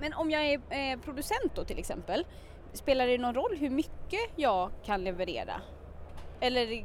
Men 0.00 0.12
om 0.12 0.30
jag 0.30 0.44
är 0.44 0.60
eh, 0.70 0.98
producent 1.00 1.52
då 1.54 1.64
till 1.64 1.78
exempel, 1.78 2.26
spelar 2.72 3.06
det 3.06 3.18
någon 3.18 3.34
roll 3.34 3.56
hur 3.58 3.70
mycket 3.70 4.20
jag 4.36 4.70
kan 4.84 5.04
leverera? 5.04 5.60
Eller 6.40 6.84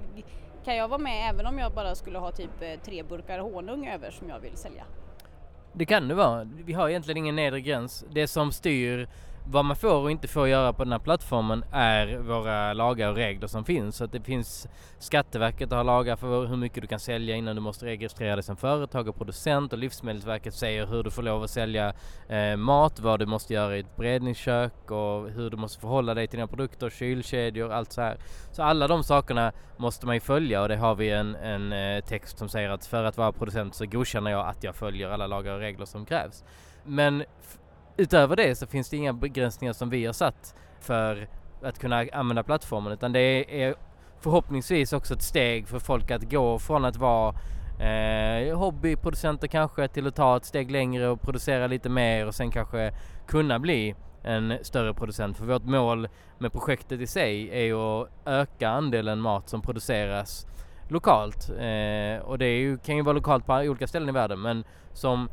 kan 0.65 0.75
jag 0.75 0.87
vara 0.87 0.99
med 0.99 1.29
även 1.29 1.45
om 1.45 1.59
jag 1.59 1.73
bara 1.73 1.95
skulle 1.95 2.19
ha 2.19 2.31
typ 2.31 2.61
eh, 2.61 2.79
tre 2.85 3.03
burkar 3.03 3.39
honung 3.39 3.87
över 3.87 4.11
som 4.11 4.29
jag 4.29 4.39
vill 4.39 4.57
sälja? 4.57 4.83
Det 5.73 5.85
kan 5.85 6.07
det 6.07 6.15
vara. 6.15 6.43
Vi 6.43 6.73
har 6.73 6.89
egentligen 6.89 7.17
ingen 7.17 7.35
nedre 7.35 7.61
gräns. 7.61 8.05
Det 8.09 8.27
som 8.27 8.51
styr 8.51 9.07
vad 9.45 9.65
man 9.65 9.75
får 9.75 9.95
och 9.95 10.11
inte 10.11 10.27
får 10.27 10.47
göra 10.47 10.73
på 10.73 10.83
den 10.83 10.91
här 10.91 10.99
plattformen 10.99 11.63
är 11.71 12.17
våra 12.17 12.73
lagar 12.73 13.09
och 13.09 13.15
regler 13.15 13.47
som 13.47 13.65
finns. 13.65 13.95
Så 13.95 14.03
att 14.03 14.11
det 14.11 14.21
finns 14.21 14.67
Skatteverket 14.99 15.71
har 15.71 15.83
lagar 15.83 16.15
för 16.15 16.45
hur 16.45 16.57
mycket 16.57 16.81
du 16.81 16.87
kan 16.87 16.99
sälja 16.99 17.35
innan 17.35 17.55
du 17.55 17.61
måste 17.61 17.85
registrera 17.85 18.35
dig 18.35 18.43
som 18.43 18.57
företag 18.57 19.07
och 19.07 19.15
producent 19.15 19.73
och 19.73 19.79
Livsmedelsverket 19.79 20.53
säger 20.53 20.87
hur 20.87 21.03
du 21.03 21.11
får 21.11 21.23
lov 21.23 21.43
att 21.43 21.49
sälja 21.49 21.93
eh, 22.27 22.55
mat, 22.55 22.99
vad 22.99 23.19
du 23.19 23.25
måste 23.25 23.53
göra 23.53 23.77
i 23.77 23.79
ett 23.79 23.95
beredningskök 23.95 24.91
och 24.91 25.29
hur 25.29 25.49
du 25.49 25.57
måste 25.57 25.79
förhålla 25.79 26.13
dig 26.13 26.27
till 26.27 26.37
dina 26.37 26.47
produkter, 26.47 26.89
kylkedjor, 26.89 27.71
allt 27.71 27.91
så 27.91 28.01
här. 28.01 28.17
Så 28.51 28.63
alla 28.63 28.87
de 28.87 29.03
sakerna 29.03 29.51
måste 29.77 30.05
man 30.05 30.15
ju 30.15 30.19
följa 30.19 30.61
och 30.61 30.69
det 30.69 30.77
har 30.77 30.95
vi 30.95 31.09
en, 31.09 31.35
en 31.35 31.73
eh, 31.73 32.03
text 32.03 32.37
som 32.37 32.49
säger 32.49 32.69
att 32.69 32.85
för 32.85 33.03
att 33.03 33.17
vara 33.17 33.31
producent 33.31 33.75
så 33.75 33.85
godkänner 33.85 34.31
jag 34.31 34.47
att 34.47 34.63
jag 34.63 34.75
följer 34.75 35.09
alla 35.09 35.27
lagar 35.27 35.53
och 35.53 35.59
regler 35.59 35.85
som 35.85 36.05
krävs. 36.05 36.43
Men 36.83 37.23
utöver 37.97 38.35
det 38.35 38.55
så 38.55 38.67
finns 38.67 38.89
det 38.89 38.97
inga 38.97 39.13
begränsningar 39.13 39.73
som 39.73 39.89
vi 39.89 40.05
har 40.05 40.13
satt 40.13 40.55
för 40.79 41.27
att 41.61 41.79
kunna 41.79 42.05
använda 42.13 42.43
plattformen 42.43 42.93
utan 42.93 43.13
det 43.13 43.63
är 43.63 43.75
förhoppningsvis 44.19 44.93
också 44.93 45.13
ett 45.13 45.21
steg 45.21 45.67
för 45.67 45.79
folk 45.79 46.11
att 46.11 46.31
gå 46.31 46.59
från 46.59 46.85
att 46.85 46.95
vara 46.95 47.35
eh, 47.79 48.57
hobbyproducenter 48.57 49.47
kanske 49.47 49.87
till 49.87 50.07
att 50.07 50.15
ta 50.15 50.37
ett 50.37 50.45
steg 50.45 50.71
längre 50.71 51.07
och 51.07 51.21
producera 51.21 51.67
lite 51.67 51.89
mer 51.89 52.27
och 52.27 52.35
sen 52.35 52.51
kanske 52.51 52.93
kunna 53.27 53.59
bli 53.59 53.95
en 54.23 54.57
större 54.61 54.93
producent. 54.93 55.37
För 55.37 55.45
vårt 55.45 55.63
mål 55.63 56.07
med 56.37 56.51
projektet 56.51 57.01
i 57.01 57.07
sig 57.07 57.49
är 57.49 57.63
ju 57.63 57.75
att 57.75 58.09
öka 58.25 58.69
andelen 58.69 59.19
mat 59.19 59.49
som 59.49 59.61
produceras 59.61 60.47
lokalt. 60.87 61.49
Eh, 61.49 62.21
och 62.21 62.37
det 62.37 62.57
ju, 62.57 62.77
kan 62.77 62.95
ju 62.95 63.01
vara 63.01 63.13
lokalt 63.13 63.45
på 63.45 63.53
olika 63.53 63.87
ställen 63.87 64.09
i 64.09 64.11
världen 64.11 64.41
men 64.41 64.63
som 64.93 65.29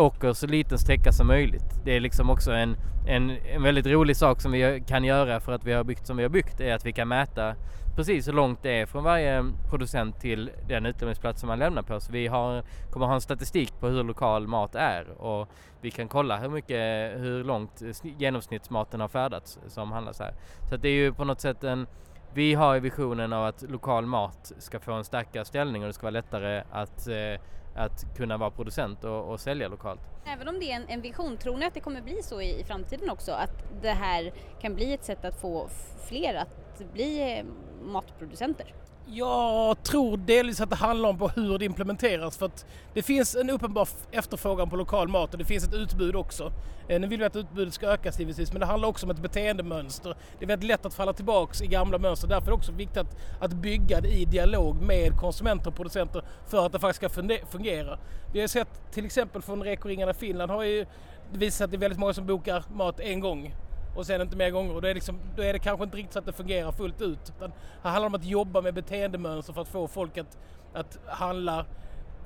åker 0.00 0.32
så 0.32 0.46
liten 0.46 0.78
sträcka 0.78 1.12
som 1.12 1.26
möjligt. 1.26 1.80
Det 1.84 1.96
är 1.96 2.00
liksom 2.00 2.30
också 2.30 2.52
en, 2.52 2.76
en, 3.08 3.30
en 3.30 3.62
väldigt 3.62 3.86
rolig 3.86 4.16
sak 4.16 4.40
som 4.40 4.52
vi 4.52 4.82
kan 4.86 5.04
göra 5.04 5.40
för 5.40 5.52
att 5.52 5.64
vi 5.64 5.72
har 5.72 5.84
byggt 5.84 6.06
som 6.06 6.16
vi 6.16 6.22
har 6.22 6.30
byggt 6.30 6.60
är 6.60 6.74
att 6.74 6.86
vi 6.86 6.92
kan 6.92 7.08
mäta 7.08 7.54
precis 7.96 8.28
hur 8.28 8.32
långt 8.32 8.62
det 8.62 8.80
är 8.80 8.86
från 8.86 9.04
varje 9.04 9.44
producent 9.70 10.20
till 10.20 10.50
den 10.68 10.86
utlämningsplats 10.86 11.40
som 11.40 11.46
man 11.46 11.58
lämnar 11.58 11.82
på. 11.82 12.00
Så 12.00 12.12
vi 12.12 12.26
har, 12.26 12.62
kommer 12.90 13.06
ha 13.06 13.14
en 13.14 13.20
statistik 13.20 13.80
på 13.80 13.88
hur 13.88 14.04
lokal 14.04 14.46
mat 14.46 14.74
är 14.74 15.22
och 15.22 15.48
vi 15.80 15.90
kan 15.90 16.08
kolla 16.08 16.36
hur 16.36 16.48
mycket, 16.48 17.20
hur 17.20 17.44
långt 17.44 17.82
genomsnittsmaten 18.02 19.00
har 19.00 19.08
färdats 19.08 19.58
som 19.68 19.92
handlas 19.92 20.18
här. 20.18 20.34
Så 20.68 20.76
det 20.76 20.88
är 20.88 20.92
ju 20.92 21.12
på 21.12 21.24
något 21.24 21.40
sätt 21.40 21.64
en 21.64 21.86
vi 22.34 22.54
har 22.54 22.74
ju 22.74 22.80
visionen 22.80 23.32
av 23.32 23.44
att 23.44 23.62
lokal 23.62 24.06
mat 24.06 24.52
ska 24.58 24.80
få 24.80 24.92
en 24.92 25.04
starkare 25.04 25.44
ställning 25.44 25.82
och 25.82 25.88
det 25.88 25.92
ska 25.92 26.02
vara 26.02 26.10
lättare 26.10 26.62
att, 26.70 27.08
eh, 27.08 27.40
att 27.74 28.16
kunna 28.16 28.36
vara 28.36 28.50
producent 28.50 29.04
och, 29.04 29.32
och, 29.32 29.40
sälja 29.40 29.68
lokalt. 29.68 30.00
Även 30.26 30.48
om 30.48 30.60
det 30.60 30.72
är 30.72 30.76
en, 30.76 30.88
en, 30.88 31.00
vision, 31.00 31.36
tror 31.36 31.56
ni 31.56 31.66
att 31.66 31.74
det 31.74 31.80
kommer 31.80 32.00
bli 32.00 32.22
så 32.22 32.40
i, 32.40 32.60
i 32.60 32.64
framtiden 32.64 33.10
också? 33.10 33.32
Att 33.32 33.82
det 33.82 33.90
här 33.90 34.32
kan 34.60 34.74
bli 34.74 34.92
ett 34.92 35.04
sätt 35.04 35.24
att 35.24 35.40
få 35.40 35.68
fler 36.08 36.34
att 36.34 36.92
bli 36.92 37.38
eh, 37.38 37.44
matproducenter? 37.82 38.74
Jag 39.12 39.82
tror 39.82 40.16
delvis 40.16 40.60
att 40.60 40.70
det 40.70 40.76
handlar 40.76 41.08
om 41.08 41.18
på 41.18 41.28
hur 41.28 41.58
det 41.58 41.64
implementeras 41.64 42.36
för 42.36 42.46
att 42.46 42.66
det 42.94 43.02
finns 43.02 43.36
en 43.36 43.50
uppenbar 43.50 43.88
efterfrågan 44.10 44.70
på 44.70 44.76
lokal 44.76 45.08
mat 45.08 45.32
och 45.32 45.38
det 45.38 45.44
finns 45.44 45.64
ett 45.64 45.74
utbud 45.74 46.16
också. 46.16 46.52
Eh, 46.88 47.00
nu 47.00 47.06
vill 47.06 47.18
vi 47.18 47.24
att 47.24 47.36
utbudet 47.36 47.74
ska 47.74 47.86
ökas 47.86 48.18
givetvis 48.18 48.52
men 48.52 48.60
det 48.60 48.66
handlar 48.66 48.88
också 48.88 49.06
om 49.06 49.10
ett 49.10 49.22
beteendemönster. 49.22 50.16
Det 50.38 50.44
är 50.44 50.48
väldigt 50.48 50.68
lätt 50.68 50.86
att 50.86 50.94
falla 50.94 51.12
tillbaks 51.12 51.62
i 51.62 51.66
gamla 51.66 51.98
mönster 51.98 52.28
därför 52.28 52.46
är 52.46 52.50
det 52.50 52.56
också 52.56 52.72
viktigt 52.72 52.96
att, 52.96 53.16
att 53.40 53.52
bygga 53.52 54.00
det 54.00 54.08
i 54.08 54.24
dialog 54.24 54.82
med 54.82 55.16
konsumenter 55.16 55.70
och 55.70 55.76
producenter 55.76 56.22
för 56.46 56.66
att 56.66 56.72
det 56.72 56.78
faktiskt 56.78 57.14
ska 57.14 57.44
fungera. 57.46 57.98
Vi 58.32 58.40
har 58.40 58.48
sett 58.48 58.92
till 58.92 59.06
exempel 59.06 59.42
från 59.42 59.62
Rekoringarna 59.62 60.14
Finland 60.14 60.50
har 60.50 60.64
ju 60.64 60.86
visat 61.32 61.64
att 61.64 61.70
det 61.70 61.76
är 61.76 61.78
väldigt 61.78 62.00
många 62.00 62.14
som 62.14 62.26
bokar 62.26 62.64
mat 62.74 63.00
en 63.00 63.20
gång 63.20 63.54
och 63.94 64.06
sen 64.06 64.20
inte 64.20 64.36
mer 64.36 64.50
gånger. 64.50 64.80
Då 64.80 64.88
är, 64.88 64.94
liksom, 64.94 65.18
då 65.36 65.42
är 65.42 65.52
det 65.52 65.58
kanske 65.58 65.84
inte 65.84 65.96
riktigt 65.96 66.12
så 66.12 66.18
att 66.18 66.26
det 66.26 66.32
fungerar 66.32 66.72
fullt 66.72 67.02
ut. 67.02 67.32
Utan 67.36 67.52
det 67.82 67.88
handlar 67.88 68.06
om 68.06 68.14
att 68.14 68.24
jobba 68.24 68.60
med 68.60 68.74
beteendemönster 68.74 69.52
för 69.52 69.62
att 69.62 69.68
få 69.68 69.88
folk 69.88 70.18
att, 70.18 70.38
att 70.72 70.98
handla 71.06 71.66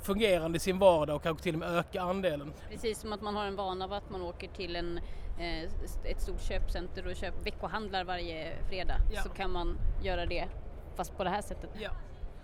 fungerande 0.02 0.56
i 0.56 0.60
sin 0.60 0.78
vardag 0.78 1.16
och 1.16 1.22
kanske 1.22 1.42
till 1.42 1.54
och 1.54 1.58
med 1.58 1.78
öka 1.78 2.02
andelen. 2.02 2.52
Precis 2.70 3.00
som 3.00 3.12
att 3.12 3.22
man 3.22 3.36
har 3.36 3.46
en 3.46 3.56
vana 3.56 3.84
av 3.84 3.92
att 3.92 4.10
man 4.10 4.22
åker 4.22 4.48
till 4.48 4.76
en, 4.76 5.00
eh, 5.38 5.62
ett 6.04 6.20
stort 6.20 6.40
köpcenter 6.40 7.06
och 7.06 7.16
köp, 7.16 7.46
veckohandlar 7.46 8.04
varje 8.04 8.52
fredag 8.68 8.96
ja. 9.12 9.22
så 9.22 9.28
kan 9.28 9.50
man 9.50 9.78
göra 10.02 10.26
det 10.26 10.44
fast 10.96 11.16
på 11.16 11.24
det 11.24 11.30
här 11.30 11.42
sättet. 11.42 11.70
Ja. 11.80 11.90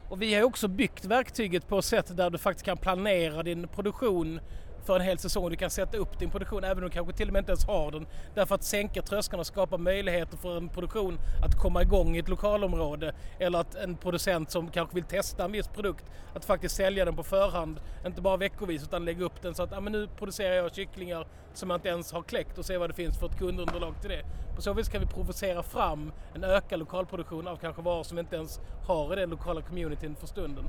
Och 0.09 0.23
vi 0.23 0.35
har 0.35 0.43
också 0.43 0.69
byggt 0.69 1.05
verktyget 1.05 1.69
på 1.69 1.79
ett 1.79 1.85
sätt 1.85 2.17
där 2.17 2.31
du 2.31 2.39
faktiskt 2.39 2.67
kan 2.67 2.77
planera 2.77 3.43
din 3.43 3.69
produktion 3.69 4.41
för 4.85 4.97
en 4.97 5.03
hel 5.03 5.19
säsong. 5.19 5.51
Du 5.51 5.57
kan 5.57 5.71
sätta 5.71 5.97
upp 5.97 6.19
din 6.19 6.31
produktion 6.31 6.65
även 6.65 6.79
om 6.79 6.91
du 6.91 6.91
kanske 6.91 7.13
till 7.13 7.29
och 7.29 7.33
med 7.33 7.41
inte 7.41 7.53
ens 7.53 7.67
har 7.67 7.91
den. 7.91 8.07
Därför 8.35 8.55
att 8.55 8.65
sänka 8.65 9.03
trösklarna 9.03 9.41
och 9.41 9.47
skapa 9.47 9.77
möjligheter 9.77 10.37
för 10.37 10.57
en 10.57 10.69
produktion 10.69 11.19
att 11.45 11.59
komma 11.59 11.83
igång 11.83 12.17
i 12.17 12.19
ett 12.19 12.29
lokalområde. 12.29 13.15
Eller 13.39 13.59
att 13.59 13.75
en 13.75 13.97
producent 13.97 14.51
som 14.51 14.71
kanske 14.71 14.95
vill 14.95 15.05
testa 15.05 15.45
en 15.45 15.53
viss 15.53 15.69
produkt, 15.69 16.05
att 16.35 16.45
faktiskt 16.45 16.77
sälja 16.77 17.05
den 17.05 17.17
på 17.17 17.23
förhand. 17.23 17.81
Inte 18.07 18.21
bara 18.21 18.37
veckovis 18.37 18.83
utan 18.83 19.05
lägga 19.05 19.25
upp 19.25 19.43
den 19.43 19.55
så 19.55 19.63
att 19.63 19.73
ah, 19.73 19.81
men 19.81 19.93
nu 19.93 20.09
producerar 20.19 20.55
jag 20.55 20.75
kycklingar 20.75 21.27
som 21.55 21.71
jag 21.71 21.77
inte 21.77 21.89
ens 21.89 22.13
har 22.13 22.23
kläckt 22.23 22.59
och 22.59 22.65
se 22.65 22.79
vad 22.79 22.91
det 22.91 22.95
finns 22.95 23.19
för 23.19 23.27
ett 23.27 23.39
kundunderlag 23.39 23.95
till 24.01 24.11
det. 24.11 24.25
På 24.57 24.63
så 24.63 24.73
vis 24.73 24.89
kan 24.89 25.01
vi 25.01 25.07
provocera 25.07 25.63
fram 25.63 26.13
en 26.35 26.45
ökad 26.45 26.79
lokalproduktion 26.79 27.49
av 27.49 27.57
kanske 27.57 27.83
varor 27.83 28.03
som 28.03 28.17
vi 28.17 28.21
inte 28.21 28.37
ens 28.37 28.61
har 28.87 29.13
i 29.13 29.21
den 29.21 29.31
lokala 29.31 29.63
communityn 29.63 30.17
för 30.17 30.27
stunden. 30.27 30.65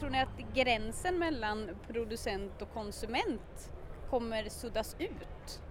Tror 0.00 0.10
ni 0.10 0.22
att 0.22 0.54
gränsen 0.54 1.18
mellan 1.18 1.70
producent 1.86 2.62
och 2.62 2.72
konsument 2.74 3.72
kommer 4.10 4.48
suddas 4.48 4.96
ut 4.98 5.62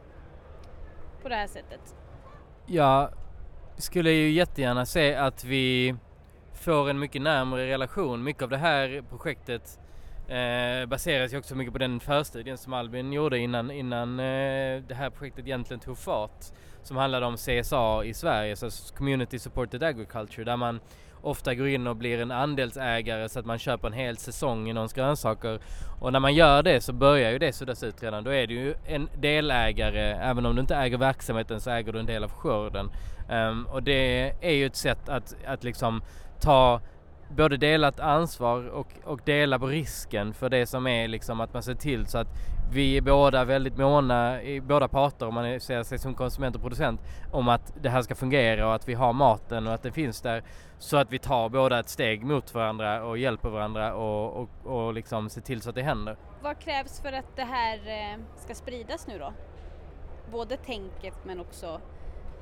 på 1.21 1.29
det 1.29 1.35
här 1.35 1.47
sättet? 1.47 1.95
Jag 2.65 3.09
skulle 3.77 4.11
ju 4.11 4.31
jättegärna 4.31 4.85
se 4.85 5.15
att 5.15 5.43
vi 5.43 5.95
får 6.53 6.89
en 6.89 6.99
mycket 6.99 7.21
närmare 7.21 7.67
relation. 7.67 8.23
Mycket 8.23 8.43
av 8.43 8.49
det 8.49 8.57
här 8.57 9.03
projektet 9.09 9.79
eh, 10.27 10.85
baseras 10.85 11.33
ju 11.33 11.37
också 11.37 11.55
mycket 11.55 11.73
på 11.73 11.79
den 11.79 11.99
förstudien 11.99 12.57
som 12.57 12.73
Albin 12.73 13.13
gjorde 13.13 13.37
innan, 13.37 13.71
innan 13.71 14.19
eh, 14.19 14.83
det 14.87 14.95
här 14.95 15.09
projektet 15.09 15.45
egentligen 15.45 15.79
tog 15.79 15.97
fart. 15.97 16.45
Som 16.83 16.97
handlade 16.97 17.25
om 17.25 17.37
CSA 17.37 18.03
i 18.05 18.13
Sverige, 18.13 18.55
så 18.55 18.69
Community 18.95 19.39
Supported 19.39 19.83
Agriculture, 19.83 20.43
där 20.43 20.57
man 20.57 20.79
ofta 21.25 21.55
går 21.55 21.67
in 21.67 21.87
och 21.87 21.95
blir 21.95 22.21
en 22.21 22.31
andelsägare 22.31 23.29
så 23.29 23.39
att 23.39 23.45
man 23.45 23.59
köper 23.59 23.87
en 23.87 23.93
hel 23.93 24.17
säsong 24.17 24.69
i 24.69 24.73
någons 24.73 24.93
grönsaker. 24.93 25.59
Och 25.99 26.13
när 26.13 26.19
man 26.19 26.33
gör 26.33 26.63
det 26.63 26.81
så 26.81 26.93
börjar 26.93 27.31
ju 27.31 27.39
det 27.39 27.53
suddas 27.53 27.83
ut 27.83 28.03
redan. 28.03 28.23
Då 28.23 28.33
är 28.33 28.47
du 28.47 28.53
ju 28.53 28.73
en 28.85 29.09
delägare, 29.17 30.01
även 30.01 30.45
om 30.45 30.55
du 30.55 30.61
inte 30.61 30.75
äger 30.75 30.97
verksamheten 30.97 31.61
så 31.61 31.69
äger 31.69 31.93
du 31.93 31.99
en 31.99 32.05
del 32.05 32.23
av 32.23 32.31
skörden. 32.31 32.91
Um, 33.29 33.65
och 33.65 33.83
det 33.83 34.33
är 34.41 34.53
ju 34.53 34.65
ett 34.65 34.75
sätt 34.75 35.09
att, 35.09 35.35
att 35.45 35.63
liksom 35.63 36.01
ta 36.39 36.81
både 37.29 37.57
delat 37.57 37.99
ansvar 37.99 38.67
och, 38.67 38.87
och 39.03 39.19
dela 39.25 39.59
på 39.59 39.67
risken 39.67 40.33
för 40.33 40.49
det 40.49 40.65
som 40.65 40.87
är 40.87 41.07
liksom 41.07 41.41
att 41.41 41.53
man 41.53 41.63
ser 41.63 41.73
till 41.73 42.05
så 42.07 42.17
att 42.17 42.27
vi 42.71 42.97
är 42.97 43.01
båda 43.01 43.45
väldigt 43.45 43.77
måna 43.77 44.43
i 44.43 44.61
båda 44.61 44.87
parter 44.87 45.27
om 45.27 45.33
man 45.33 45.59
ser 45.59 45.83
sig 45.83 45.99
som 45.99 46.15
konsument 46.15 46.55
och 46.55 46.61
producent 46.61 47.01
om 47.31 47.47
att 47.47 47.73
det 47.81 47.89
här 47.89 48.01
ska 48.01 48.15
fungera 48.15 48.67
och 48.67 48.75
att 48.75 48.87
vi 48.87 48.93
har 48.93 49.13
maten 49.13 49.67
och 49.67 49.73
att 49.73 49.83
det 49.83 49.91
finns 49.91 50.21
där 50.21 50.43
så 50.77 50.97
att 50.97 51.11
vi 51.11 51.19
tar 51.19 51.49
båda 51.49 51.79
ett 51.79 51.89
steg 51.89 52.25
mot 52.25 52.53
varandra 52.53 53.03
och 53.03 53.17
hjälper 53.17 53.49
varandra 53.49 53.93
och, 53.93 54.41
och, 54.41 54.49
och 54.63 54.93
liksom 54.93 55.29
ser 55.29 55.41
till 55.41 55.61
så 55.61 55.69
att 55.69 55.75
det 55.75 55.81
händer. 55.81 56.17
Vad 56.41 56.59
krävs 56.59 57.01
för 57.01 57.13
att 57.13 57.35
det 57.35 57.43
här 57.43 57.77
eh, 57.77 58.19
ska 58.35 58.55
spridas 58.55 59.07
nu 59.07 59.19
då? 59.19 59.33
Både 60.31 60.57
tänket 60.57 61.25
men 61.25 61.39
också 61.39 61.81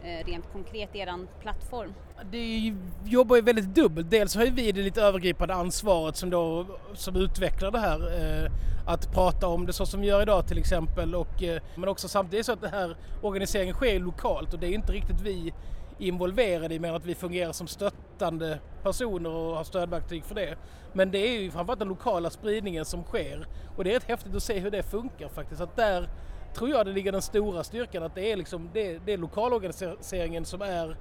Eh, 0.03 0.25
rent 0.25 0.45
konkret 0.51 0.95
er 0.95 1.27
plattform? 1.41 1.93
Det 2.31 2.73
jobbar 3.05 3.35
ju 3.35 3.41
väldigt 3.41 3.75
dubbelt. 3.75 4.09
Dels 4.09 4.35
har 4.35 4.43
ju 4.43 4.51
vi 4.51 4.71
det 4.71 4.81
lite 4.81 5.01
övergripande 5.01 5.53
ansvaret 5.53 6.15
som, 6.15 6.29
då, 6.29 6.65
som 6.93 7.15
utvecklar 7.15 7.71
det 7.71 7.79
här. 7.79 7.99
Eh, 7.99 8.51
att 8.85 9.13
prata 9.13 9.47
om 9.47 9.65
det 9.65 9.73
så 9.73 9.85
som 9.85 10.01
vi 10.01 10.07
gör 10.07 10.21
idag 10.21 10.47
till 10.47 10.57
exempel. 10.57 11.15
Och, 11.15 11.43
eh, 11.43 11.61
men 11.75 11.89
också 11.89 12.07
samtidigt 12.07 12.45
så 12.45 12.51
att 12.51 12.61
den 12.61 12.71
här 12.71 12.97
organiseringen 13.21 13.75
sker 13.75 13.99
lokalt 13.99 14.53
och 14.53 14.59
det 14.59 14.67
är 14.67 14.73
inte 14.73 14.91
riktigt 14.91 15.21
vi 15.21 15.53
involverade 15.99 16.75
i 16.75 16.79
mer 16.79 16.93
att 16.93 17.05
vi 17.05 17.15
fungerar 17.15 17.51
som 17.51 17.67
stöttande 17.67 18.59
personer 18.83 19.29
och 19.29 19.55
har 19.55 19.63
stödverktyg 19.63 20.25
för 20.25 20.35
det. 20.35 20.55
Men 20.93 21.11
det 21.11 21.17
är 21.17 21.41
ju 21.41 21.51
framförallt 21.51 21.79
den 21.79 21.87
lokala 21.87 22.29
spridningen 22.29 22.85
som 22.85 23.03
sker 23.03 23.47
och 23.77 23.83
det 23.83 23.89
är 23.89 23.93
rätt 23.93 24.03
häftigt 24.03 24.35
att 24.35 24.43
se 24.43 24.59
hur 24.59 24.71
det 24.71 24.83
funkar 24.83 25.29
faktiskt. 25.29 25.61
Att 25.61 25.75
där 25.75 26.09
tror 26.53 26.69
jag 26.69 26.85
det 26.85 26.91
ligger 26.91 27.11
den 27.11 27.21
stora 27.21 27.63
styrkan 27.63 28.03
att 28.03 28.15
det 28.15 28.31
är, 28.31 28.37
liksom, 28.37 28.69
det, 28.73 28.99
det 29.05 29.13
är 29.13 29.17
lokalorganiseringen 29.17 30.45
som 30.45 30.61
är, 30.61 30.97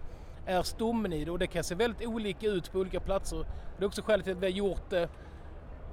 är 0.46 0.62
stommen 0.62 1.12
i 1.12 1.24
det 1.24 1.30
och 1.30 1.38
det 1.38 1.46
kan 1.46 1.64
se 1.64 1.74
väldigt 1.74 2.08
olika 2.08 2.46
ut 2.46 2.72
på 2.72 2.78
olika 2.78 3.00
platser. 3.00 3.46
Det 3.78 3.84
är 3.84 3.86
också 3.86 4.02
skälet 4.02 4.24
till 4.24 4.32
att 4.32 4.42
vi 4.42 4.46
har 4.46 4.52
gjort 4.52 4.90
det 4.90 5.08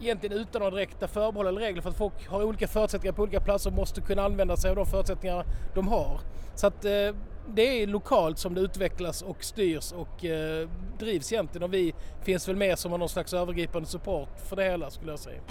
egentligen 0.02 0.38
utan 0.38 0.60
några 0.60 0.76
direkta 0.76 1.08
förbehåll 1.08 1.48
eller 1.48 1.62
regler 1.62 1.82
för 1.82 1.90
att 1.90 1.98
folk 1.98 2.28
har 2.28 2.44
olika 2.44 2.68
förutsättningar 2.68 3.14
på 3.14 3.22
olika 3.22 3.40
platser 3.40 3.70
och 3.70 3.76
måste 3.76 4.02
kunna 4.02 4.24
använda 4.24 4.58
sig 4.58 4.70
av 4.70 4.76
de 4.76 4.86
förutsättningar 4.86 5.46
de 5.76 5.88
har. 5.88 6.20
Så 6.56 6.68
att 6.68 6.86
eh, 6.86 7.16
det 7.48 7.84
är 7.84 7.88
lokalt 7.88 8.38
som 8.38 8.54
det 8.54 8.62
utvecklas 8.62 9.22
och 9.22 9.44
styrs 9.44 9.92
och 9.92 10.26
eh, 10.26 10.70
drivs 11.00 11.34
egentligen 11.34 11.64
och 11.64 11.74
vi 11.74 11.94
finns 12.22 12.48
väl 12.48 12.56
med 12.56 12.80
som 12.80 12.92
någon 12.92 13.10
slags 13.10 13.34
övergripande 13.34 13.88
support 13.88 14.30
för 14.50 14.56
det 14.56 14.64
hela 14.64 14.92
skulle 14.92 15.12
jag 15.12 15.20
säga. 15.20 15.42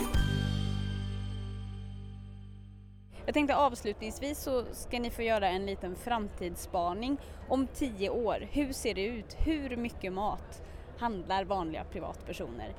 Jag 3.29 3.35
tänkte 3.35 3.57
avslutningsvis 3.57 4.43
så 4.43 4.65
ska 4.73 4.99
ni 4.99 5.11
få 5.11 5.23
göra 5.23 5.49
en 5.49 5.67
liten 5.67 5.97
framtidsspaning. 5.97 7.17
Om 7.49 7.67
tio 7.67 8.11
år, 8.11 8.49
hur 8.51 8.73
ser 8.73 8.95
det 8.95 9.05
ut? 9.05 9.37
Hur 9.39 9.77
mycket 9.77 10.13
mat 10.13 10.63
handlar 10.99 11.45
vanliga 11.45 11.85
privatpersoner 11.85 12.75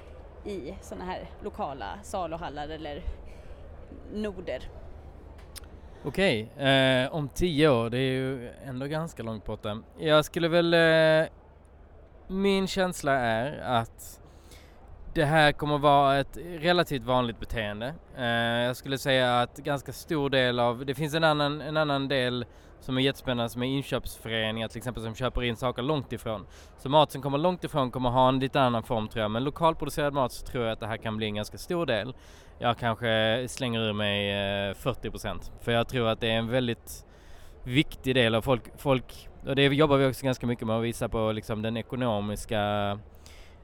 i 0.45 0.73
sådana 0.81 1.05
här 1.05 1.29
lokala 1.43 1.99
saluhallar 2.03 2.69
eller 2.69 3.03
noder? 4.13 4.63
Okej, 6.03 6.41
eh, 6.57 7.15
om 7.15 7.29
tio 7.29 7.69
år, 7.69 7.89
det 7.89 7.97
är 7.97 8.11
ju 8.11 8.49
ändå 8.65 8.85
ganska 8.85 9.23
långt 9.23 9.45
borta. 9.45 9.81
Jag 9.97 10.25
skulle 10.25 10.47
väl... 10.47 10.73
Eh, 10.73 11.29
min 12.27 12.67
känsla 12.67 13.11
är 13.11 13.59
att 13.59 14.21
det 15.19 15.25
här 15.25 15.51
kommer 15.51 15.77
vara 15.77 16.17
ett 16.17 16.37
relativt 16.59 17.03
vanligt 17.03 17.39
beteende. 17.39 17.93
Eh, 18.17 18.25
jag 18.67 18.75
skulle 18.75 18.97
säga 18.97 19.41
att 19.41 19.57
ganska 19.57 19.93
stor 19.93 20.29
del 20.29 20.59
av, 20.59 20.85
det 20.85 20.95
finns 20.95 21.13
en 21.13 21.23
annan, 21.23 21.61
en 21.61 21.77
annan 21.77 22.07
del 22.07 22.45
som 22.79 22.97
är 22.97 23.01
jättespännande 23.01 23.49
som 23.49 23.63
är 23.63 23.67
inköpsföreningar 23.67 24.67
till 24.67 24.77
exempel 24.77 25.03
som 25.03 25.15
köper 25.15 25.43
in 25.43 25.55
saker 25.55 25.81
långt 25.81 26.13
ifrån. 26.13 26.45
Så 26.77 26.89
mat 26.89 27.11
som 27.11 27.21
kommer 27.21 27.37
långt 27.37 27.63
ifrån 27.63 27.91
kommer 27.91 28.09
ha 28.09 28.29
en 28.29 28.39
lite 28.39 28.61
annan 28.61 28.83
form 28.83 29.07
tror 29.07 29.21
jag, 29.21 29.31
men 29.31 29.43
lokalproducerad 29.43 30.13
mat 30.13 30.31
så 30.31 30.45
tror 30.45 30.63
jag 30.63 30.73
att 30.73 30.79
det 30.79 30.87
här 30.87 30.97
kan 30.97 31.17
bli 31.17 31.25
en 31.25 31.35
ganska 31.35 31.57
stor 31.57 31.85
del. 31.85 32.13
Jag 32.59 32.77
kanske 32.77 33.45
slänger 33.49 33.79
ur 33.79 33.93
mig 33.93 34.29
eh, 34.31 34.73
40% 34.73 35.51
för 35.61 35.71
jag 35.71 35.87
tror 35.87 36.07
att 36.07 36.21
det 36.21 36.27
är 36.27 36.37
en 36.37 36.49
väldigt 36.49 37.05
viktig 37.63 38.15
del 38.15 38.35
av 38.35 38.41
folk, 38.41 38.63
folk 38.77 39.29
och 39.45 39.55
det 39.55 39.63
jobbar 39.63 39.97
vi 39.97 40.05
också 40.05 40.25
ganska 40.25 40.47
mycket 40.47 40.67
med 40.67 40.77
att 40.77 40.83
visa 40.83 41.09
på 41.09 41.31
liksom 41.31 41.61
den 41.61 41.77
ekonomiska 41.77 42.99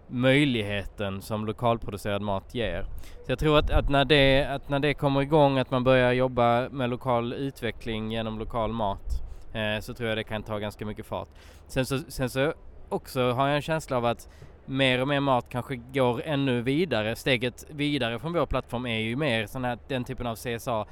möjligheten 0.07 1.21
som 1.21 1.45
lokalproducerad 1.45 2.21
mat 2.21 2.55
ger. 2.55 2.85
Så 3.25 3.31
jag 3.31 3.39
tror 3.39 3.57
att, 3.57 3.71
att, 3.71 3.89
när 3.89 4.05
det, 4.05 4.45
att 4.45 4.69
när 4.69 4.79
det 4.79 4.93
kommer 4.93 5.21
igång, 5.21 5.57
att 5.57 5.71
man 5.71 5.83
börjar 5.83 6.11
jobba 6.13 6.69
med 6.69 6.89
lokal 6.89 7.33
utveckling 7.33 8.11
genom 8.11 8.39
lokal 8.39 8.73
mat, 8.73 9.21
eh, 9.53 9.81
så 9.81 9.93
tror 9.93 10.09
jag 10.09 10.17
det 10.17 10.23
kan 10.23 10.43
ta 10.43 10.59
ganska 10.59 10.85
mycket 10.85 11.05
fart. 11.05 11.29
Sen 11.67 11.85
så, 11.85 11.99
sen 12.07 12.29
så 12.29 12.53
också 12.89 13.31
har 13.31 13.47
jag 13.47 13.55
en 13.55 13.61
känsla 13.61 13.97
av 13.97 14.05
att 14.05 14.29
mer 14.65 15.01
och 15.01 15.07
mer 15.07 15.19
mat 15.19 15.49
kanske 15.49 15.75
går 15.75 16.21
ännu 16.25 16.61
vidare. 16.61 17.15
Steget 17.15 17.65
vidare 17.69 18.19
från 18.19 18.33
vår 18.33 18.45
plattform 18.45 18.85
är 18.85 18.99
ju 18.99 19.15
mer 19.15 19.45
sån 19.45 19.63
här, 19.63 19.77
den 19.87 20.03
typen 20.03 20.27
av 20.27 20.35
CSA 20.35 20.85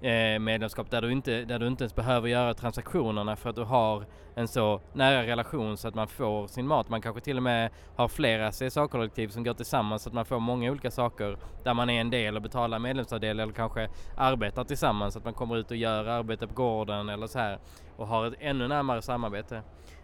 eh, 0.00 0.38
medlemskap 0.38 0.90
där 0.90 1.02
du, 1.02 1.12
inte, 1.12 1.44
där 1.44 1.58
du 1.58 1.66
inte 1.66 1.84
ens 1.84 1.94
behöver 1.94 2.28
göra 2.28 2.54
transaktionerna 2.54 3.36
för 3.36 3.50
att 3.50 3.56
du 3.56 3.62
har 3.62 4.06
en 4.34 4.48
så 4.48 4.80
nära 4.92 5.26
relation 5.26 5.76
så 5.76 5.88
att 5.88 5.94
man 5.94 6.08
får 6.08 6.46
sin 6.46 6.66
mat. 6.66 6.88
Man 6.88 7.02
kanske 7.02 7.20
till 7.20 7.36
och 7.36 7.42
med 7.42 7.70
har 7.96 8.08
flera 8.08 8.50
CSA-kollektiv 8.50 9.28
som 9.28 9.44
går 9.44 9.54
tillsammans 9.54 10.02
så 10.02 10.08
att 10.08 10.14
man 10.14 10.24
får 10.24 10.40
många 10.40 10.70
olika 10.70 10.90
saker 10.90 11.36
där 11.64 11.74
man 11.74 11.90
är 11.90 12.00
en 12.00 12.10
del 12.10 12.36
och 12.36 12.42
betalar 12.42 12.78
medlemsavdel 12.78 13.40
eller 13.40 13.52
kanske 13.52 13.88
arbetar 14.16 14.64
tillsammans 14.64 15.14
så 15.14 15.18
att 15.18 15.24
man 15.24 15.34
kommer 15.34 15.56
ut 15.56 15.70
och 15.70 15.76
gör 15.76 16.04
arbete 16.04 16.46
på 16.46 16.54
gården 16.54 17.08
eller 17.08 17.26
så 17.26 17.38
här 17.38 17.58
och 17.96 18.06
har 18.06 18.26
ett 18.26 18.34
ännu 18.40 18.68
närmare 18.68 19.02
samarbete. 19.02 19.62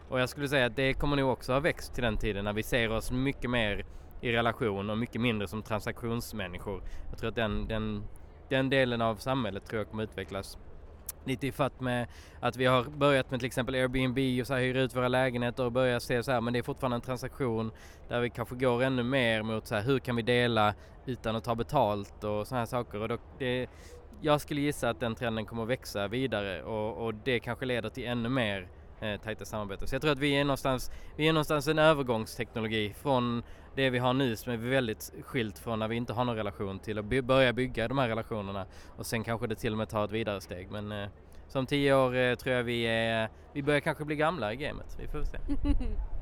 Och 0.09 0.21
jag 0.21 0.29
skulle 0.29 0.49
säga 0.49 0.67
att 0.67 0.77
det 0.77 0.95
kommer 0.95 1.17
nog 1.17 1.31
också 1.31 1.53
ha 1.53 1.61
växt 1.61 1.95
till 1.95 2.05
den 2.05 2.17
tiden 2.17 2.45
när 2.45 2.53
vi 2.53 2.63
ser 2.63 2.93
oss 2.93 3.11
mycket 3.11 3.51
mer 3.51 3.85
i 4.21 4.33
relation 4.33 4.91
och 4.91 4.99
mycket 4.99 5.21
mindre 5.21 5.49
som 5.49 5.63
transaktionsmänniskor. 5.63 6.83
Jag 7.11 7.19
tror 7.19 7.29
att 7.29 7.37
den, 7.37 7.69
den, 7.69 8.05
den 8.49 8.71
delen 8.71 9.03
av 9.03 9.17
samhället 9.17 9.67
tror 9.67 9.81
jag 9.81 9.91
kommer 9.91 10.03
utvecklas 10.03 10.59
lite 11.25 11.47
i 11.47 11.53
fatt 11.53 11.81
med 11.81 12.07
att 12.41 12.57
vi 12.57 12.67
har 12.67 12.85
börjat 12.85 13.31
med 13.31 13.41
till 13.41 13.47
exempel 13.47 13.75
Airbnb 13.75 14.41
och 14.41 14.47
så 14.47 14.55
här 14.55 14.61
hyra 14.61 14.81
ut 14.81 14.97
våra 14.97 15.09
lägenheter 15.09 15.65
och 15.65 15.73
börja 15.73 16.01
se 16.01 16.23
så 16.23 16.33
här 16.33 16.41
men 16.41 16.53
det 16.53 16.59
är 16.59 16.63
fortfarande 16.63 16.95
en 16.95 17.01
transaktion 17.01 17.71
där 18.09 18.21
vi 18.21 18.31
kanske 18.31 18.55
går 18.55 18.83
ännu 18.83 19.03
mer 19.03 19.43
mot 19.43 19.67
så 19.67 19.75
här 19.75 19.83
hur 19.83 19.99
kan 19.99 20.17
vi 20.17 20.23
dela 20.23 20.75
utan 21.07 21.37
att 21.37 21.45
ta 21.45 21.55
betalt 21.55 22.25
och 22.25 22.47
sådana 22.47 22.61
här 22.61 22.67
saker 22.67 23.01
och 23.01 23.09
då, 23.09 23.19
det, 23.39 23.67
jag 24.21 24.41
skulle 24.41 24.61
gissa 24.61 24.91
att 24.91 25.01
den 25.01 25.15
trenden 25.15 25.47
kommer 25.47 25.63
att 25.63 25.69
växa 25.69 26.09
vidare 26.09 26.63
och, 26.63 27.07
och 27.07 27.15
det 27.15 27.41
kanske 27.41 27.65
leder 27.65 27.89
till 27.89 28.07
ännu 28.07 28.29
mer 28.29 28.69
eh, 29.01 29.21
tajta 29.21 29.45
samarbete. 29.45 29.87
Så 29.87 29.95
jag 29.95 30.03
tror 30.03 30.13
att 30.13 30.19
vi 30.19 30.37
är 30.37 30.45
någonstans, 30.45 30.91
vi 31.17 31.29
är 31.29 31.33
någonstans 31.33 31.69
en 31.69 31.79
övergångsteknologi 31.79 32.95
från 33.03 33.43
det 33.75 33.90
vi 33.90 33.99
har 33.99 34.12
nu 34.14 34.37
som 34.37 34.52
är 34.52 34.57
väldigt 34.57 35.12
skilt 35.23 35.59
från 35.59 35.78
när 35.78 35.88
vi 35.88 35.97
inte 35.97 36.12
har 36.12 36.25
någon 36.25 36.37
relation 36.37 36.78
till 36.78 36.99
att 36.99 37.04
by 37.04 37.23
börja 37.23 37.52
bygga 37.52 37.88
de 37.88 37.99
här 37.99 38.09
relationerna 38.09 38.66
och 38.97 39.07
sen 39.07 39.25
kanske 39.25 39.47
det 39.47 39.54
till 39.54 39.73
och 39.73 39.78
med 39.78 39.88
tar 39.88 40.04
ett 40.04 40.12
vidare 40.12 40.40
steg. 40.40 40.71
Men 40.71 40.93
eh, 40.93 41.09
som 41.49 41.66
tio 41.66 41.95
år 41.95 42.16
eh, 42.16 42.35
tror 42.35 42.54
jag 42.54 42.62
vi 42.62 42.83
är, 42.83 43.28
vi 43.52 43.62
börjar 43.62 43.81
kanske 43.81 44.04
bli 44.04 44.16
gamla 44.16 44.52
i 44.52 44.57
gamet. 44.57 44.99
Vi 45.00 45.09
får 45.09 45.25
se. 45.25 45.38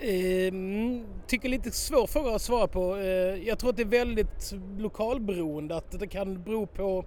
Ehm, 0.00 1.04
tycker 1.26 1.48
lite 1.48 1.70
svår 1.70 2.06
fråga 2.06 2.34
att 2.34 2.42
svara 2.42 2.66
på. 2.66 2.94
Ehm, 2.94 3.42
jag 3.42 3.58
tror 3.58 3.70
att 3.70 3.76
det 3.76 3.82
är 3.82 3.86
väldigt 3.86 4.54
lokalberoende. 4.78 5.76
Att 5.76 6.00
det 6.00 6.06
kan 6.06 6.42
bero 6.42 6.66
på... 6.66 7.04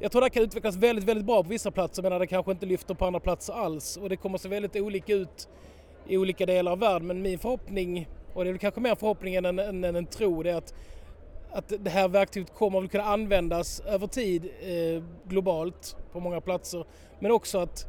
Jag 0.00 0.12
tror 0.12 0.22
det 0.22 0.30
kan 0.30 0.42
utvecklas 0.42 0.76
väldigt, 0.76 1.04
väldigt 1.04 1.26
bra 1.26 1.42
på 1.42 1.48
vissa 1.48 1.70
platser 1.70 2.02
medan 2.02 2.20
det 2.20 2.26
kanske 2.26 2.52
inte 2.52 2.66
lyfter 2.66 2.94
på 2.94 3.06
andra 3.06 3.20
platser 3.20 3.52
alls. 3.52 3.96
Och 3.96 4.08
det 4.08 4.16
kommer 4.16 4.38
se 4.38 4.48
väldigt 4.48 4.76
olika 4.76 5.14
ut 5.14 5.48
i 6.06 6.16
olika 6.16 6.46
delar 6.46 6.72
av 6.72 6.78
världen. 6.78 7.06
Men 7.06 7.22
min 7.22 7.38
förhoppning, 7.38 8.08
och 8.34 8.44
det 8.44 8.50
är 8.50 8.52
väl 8.52 8.58
kanske 8.58 8.80
mer 8.80 8.94
förhoppning 8.94 9.34
än 9.34 9.44
en, 9.44 9.84
än 9.84 9.96
en 9.96 10.06
tro, 10.06 10.42
det 10.42 10.50
är 10.50 10.56
att, 10.56 10.74
att 11.50 11.72
det 11.78 11.90
här 11.90 12.08
verktyget 12.08 12.54
kommer 12.54 12.84
att 12.84 12.90
kunna 12.90 13.04
användas 13.04 13.80
över 13.80 14.06
tid 14.06 14.44
eh, 14.44 15.02
globalt 15.28 15.96
på 16.12 16.20
många 16.20 16.40
platser. 16.40 16.84
Men 17.20 17.30
också 17.30 17.58
att 17.58 17.86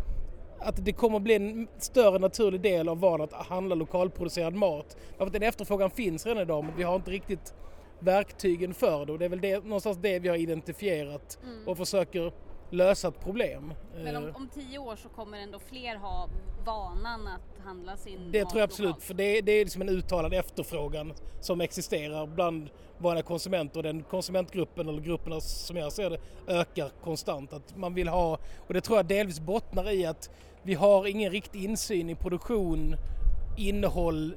att 0.66 0.86
det 0.86 0.94
kommer 0.94 1.18
att 1.18 1.24
bli 1.24 1.36
en 1.36 1.68
större 1.78 2.20
naturlig 2.20 2.62
del 2.62 2.90
av 2.90 3.00
vardagen 3.00 3.30
att 3.32 3.46
handla 3.46 3.76
lokalproducerad 3.76 4.54
mat. 4.54 4.98
För 5.18 5.26
att 5.26 5.34
den 5.34 5.44
efterfrågan 5.44 5.92
finns 5.92 6.26
redan 6.26 6.42
idag 6.42 6.64
men 6.64 6.76
vi 6.78 6.84
har 6.84 6.96
inte 6.96 7.12
riktigt 7.12 7.54
verktygen 8.00 8.74
för 8.74 9.06
det 9.06 9.12
och 9.12 9.20
det 9.20 9.26
är 9.26 9.30
väl 9.30 9.42
det, 9.42 9.64
någonstans 9.64 9.98
det 10.02 10.20
vi 10.20 10.30
har 10.30 10.36
identifierat 10.36 11.40
mm. 11.44 11.68
och 11.68 11.78
försöker 11.78 12.34
lösa 12.74 13.08
ett 13.08 13.20
problem. 13.20 13.74
Men 13.96 14.16
om, 14.16 14.28
eh. 14.28 14.36
om, 14.36 14.50
tio 14.54 14.80
år 14.80 14.96
så 14.96 15.10
kommer 15.10 15.38
ändå 15.38 15.60
fler 15.60 15.96
ha 15.96 16.30
vanan 16.66 17.28
att 17.28 17.66
handla 17.66 17.98
sin 17.98 18.32
Det 18.32 18.44
mat 18.44 18.50
tror 18.50 18.60
jag 18.60 18.68
absolut, 18.68 18.90
lokalt. 18.90 19.04
för 19.04 19.14
det, 19.14 19.42
det 19.42 19.52
är 19.52 19.64
liksom 19.64 19.82
en 19.82 19.90
uttalad 19.90 20.34
efterfrågan 20.34 21.14
som 21.40 21.62
existerar 21.62 22.28
bland 22.28 22.70
vanliga 22.98 23.24
konsumenter 23.24 23.80
och 23.80 23.84
den 23.84 24.04
konsumentgruppen 24.04 24.90
eller 24.90 25.02
grupperna 25.02 25.42
som 25.42 25.78
jag 25.78 25.94
ser 25.94 26.10
det 26.10 26.20
ökar 26.48 26.90
konstant. 27.04 27.54
Att 27.54 27.78
man 27.78 27.94
vill 27.94 28.08
ha, 28.08 28.38
och 28.68 28.74
det 28.74 28.82
tror 28.82 28.98
jag 28.98 29.06
delvis 29.06 29.40
bottnar 29.40 29.92
i 29.92 30.06
att 30.06 30.30
vi 30.64 30.74
har 30.74 31.08
ingen 31.08 31.32
riktig 31.32 31.64
insyn 31.64 32.10
i 32.10 32.16
produktion, 32.16 32.96
innehåll, 33.58 34.36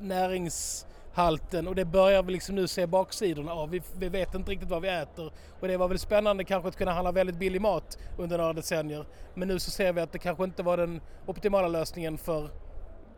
näringshalten 1.16 1.68
och 1.68 1.74
det 1.74 1.84
börjar 1.84 2.22
vi 2.22 2.32
liksom 2.32 2.54
nu 2.54 2.68
se 2.68 2.86
baksidorna 2.86 3.52
av. 3.52 3.70
Vi, 3.70 3.82
vi, 3.98 4.08
vet 4.08 4.34
inte 4.34 4.50
riktigt 4.50 4.70
vad 4.70 4.82
vi 4.82 4.88
äter 4.88 5.32
och 5.60 5.68
det 5.68 5.76
var 5.76 5.88
väl 5.88 5.98
spännande 5.98 6.44
kanske 6.44 6.68
att 6.68 6.76
kunna 6.76 6.92
handla 6.92 7.12
väldigt 7.12 7.38
billig 7.38 7.60
mat 7.60 7.98
under 8.18 8.38
några 8.38 8.52
decennier. 8.52 9.06
Men 9.34 9.48
nu 9.48 9.58
så 9.58 9.70
ser 9.70 9.92
vi 9.92 10.00
att 10.00 10.12
det 10.12 10.18
kanske 10.18 10.44
inte 10.44 10.62
var 10.62 10.76
den 10.76 11.00
optimala 11.26 11.68
lösningen 11.68 12.18
för 12.18 12.50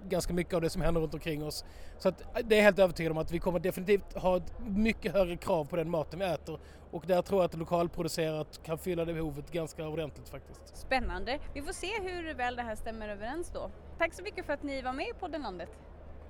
ganska 0.09 0.33
mycket 0.33 0.55
av 0.55 0.61
det 0.61 0.71
som 0.71 0.83
händer 0.83 1.01
runt 1.01 1.15
omkring 1.15 1.45
oss. 1.45 1.65
Så 1.99 2.09
att 2.09 2.23
det 2.45 2.59
är 2.59 2.63
helt 2.63 2.79
övertygad 2.79 3.13
om 3.13 3.19
att 3.19 3.31
vi 3.31 3.39
kommer 3.39 3.59
definitivt 3.59 4.15
ha 4.15 4.37
ett 4.37 4.53
mycket 4.67 5.13
högre 5.13 5.37
krav 5.37 5.65
på 5.65 5.77
den 5.77 5.91
maten 5.91 6.19
vi 6.19 6.25
äter 6.25 6.59
och 6.91 7.05
där 7.07 7.23
tror 7.23 7.41
jag 7.41 7.45
att 7.45 7.55
lokalproducerat 7.55 8.61
kan 8.63 8.79
fylla 8.79 9.05
det 9.05 9.15
behovet 9.15 9.53
ganska 9.53 9.89
ordentligt 9.89 10.29
faktiskt. 10.29 10.77
Spännande! 10.77 11.39
Vi 11.55 11.63
får 11.63 11.73
se 11.73 12.01
hur 12.03 12.35
väl 12.35 12.57
det 12.57 12.63
här 12.63 12.75
stämmer 12.75 13.09
överens 13.09 13.51
då. 13.55 13.71
Tack 13.99 14.15
så 14.15 14.23
mycket 14.23 14.47
för 14.47 14.53
att 14.53 14.63
ni 14.63 14.83
var 14.83 14.93
med 14.93 15.09
i 15.09 15.13
podden 15.21 15.43
Landet. 15.43 15.69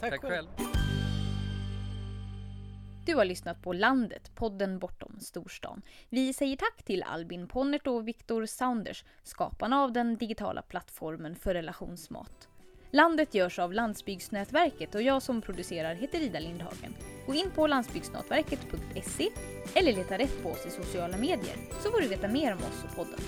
Tack, 0.01 0.11
Tack 0.11 0.21
själv! 0.21 0.49
Du 3.09 3.15
har 3.15 3.25
lyssnat 3.25 3.63
på 3.63 3.73
Landet, 3.73 4.31
podden 4.35 4.79
bortom 4.79 5.17
storstan. 5.21 5.83
Vi 6.09 6.33
säger 6.33 6.57
tack 6.57 6.83
till 6.83 7.03
Albin 7.03 7.49
Ponnert 7.49 7.87
och 7.87 8.09
Viktor 8.09 8.47
Saunders, 8.47 9.05
skaparna 9.23 9.83
av 9.83 9.93
den 9.93 10.17
digitala 10.17 10.63
plattformen 10.63 11.37
för 11.37 11.55
relationsmat. 11.55 12.49
Landet 12.91 13.35
görs 13.35 13.59
av 13.59 13.73
Landsbygdsnätverket 13.73 14.95
och 14.95 15.03
jag 15.03 15.23
som 15.23 15.43
producerar 15.43 15.95
heter 15.95 16.21
Ida 16.21 16.39
Lindhagen. 16.39 16.95
Gå 17.27 17.35
in 17.35 17.51
på 17.55 17.67
landsbygdsnätverket.se 17.67 19.29
eller 19.75 19.93
leta 19.93 20.19
rätt 20.19 20.43
på 20.43 20.49
oss 20.49 20.67
i 20.67 20.71
sociala 20.71 21.17
medier 21.17 21.57
så 21.83 21.91
får 21.91 22.01
du 22.01 22.09
veta 22.09 22.29
mer 22.29 22.53
om 22.53 22.59
oss 22.59 22.85
och 22.85 22.97
podden. 22.97 23.21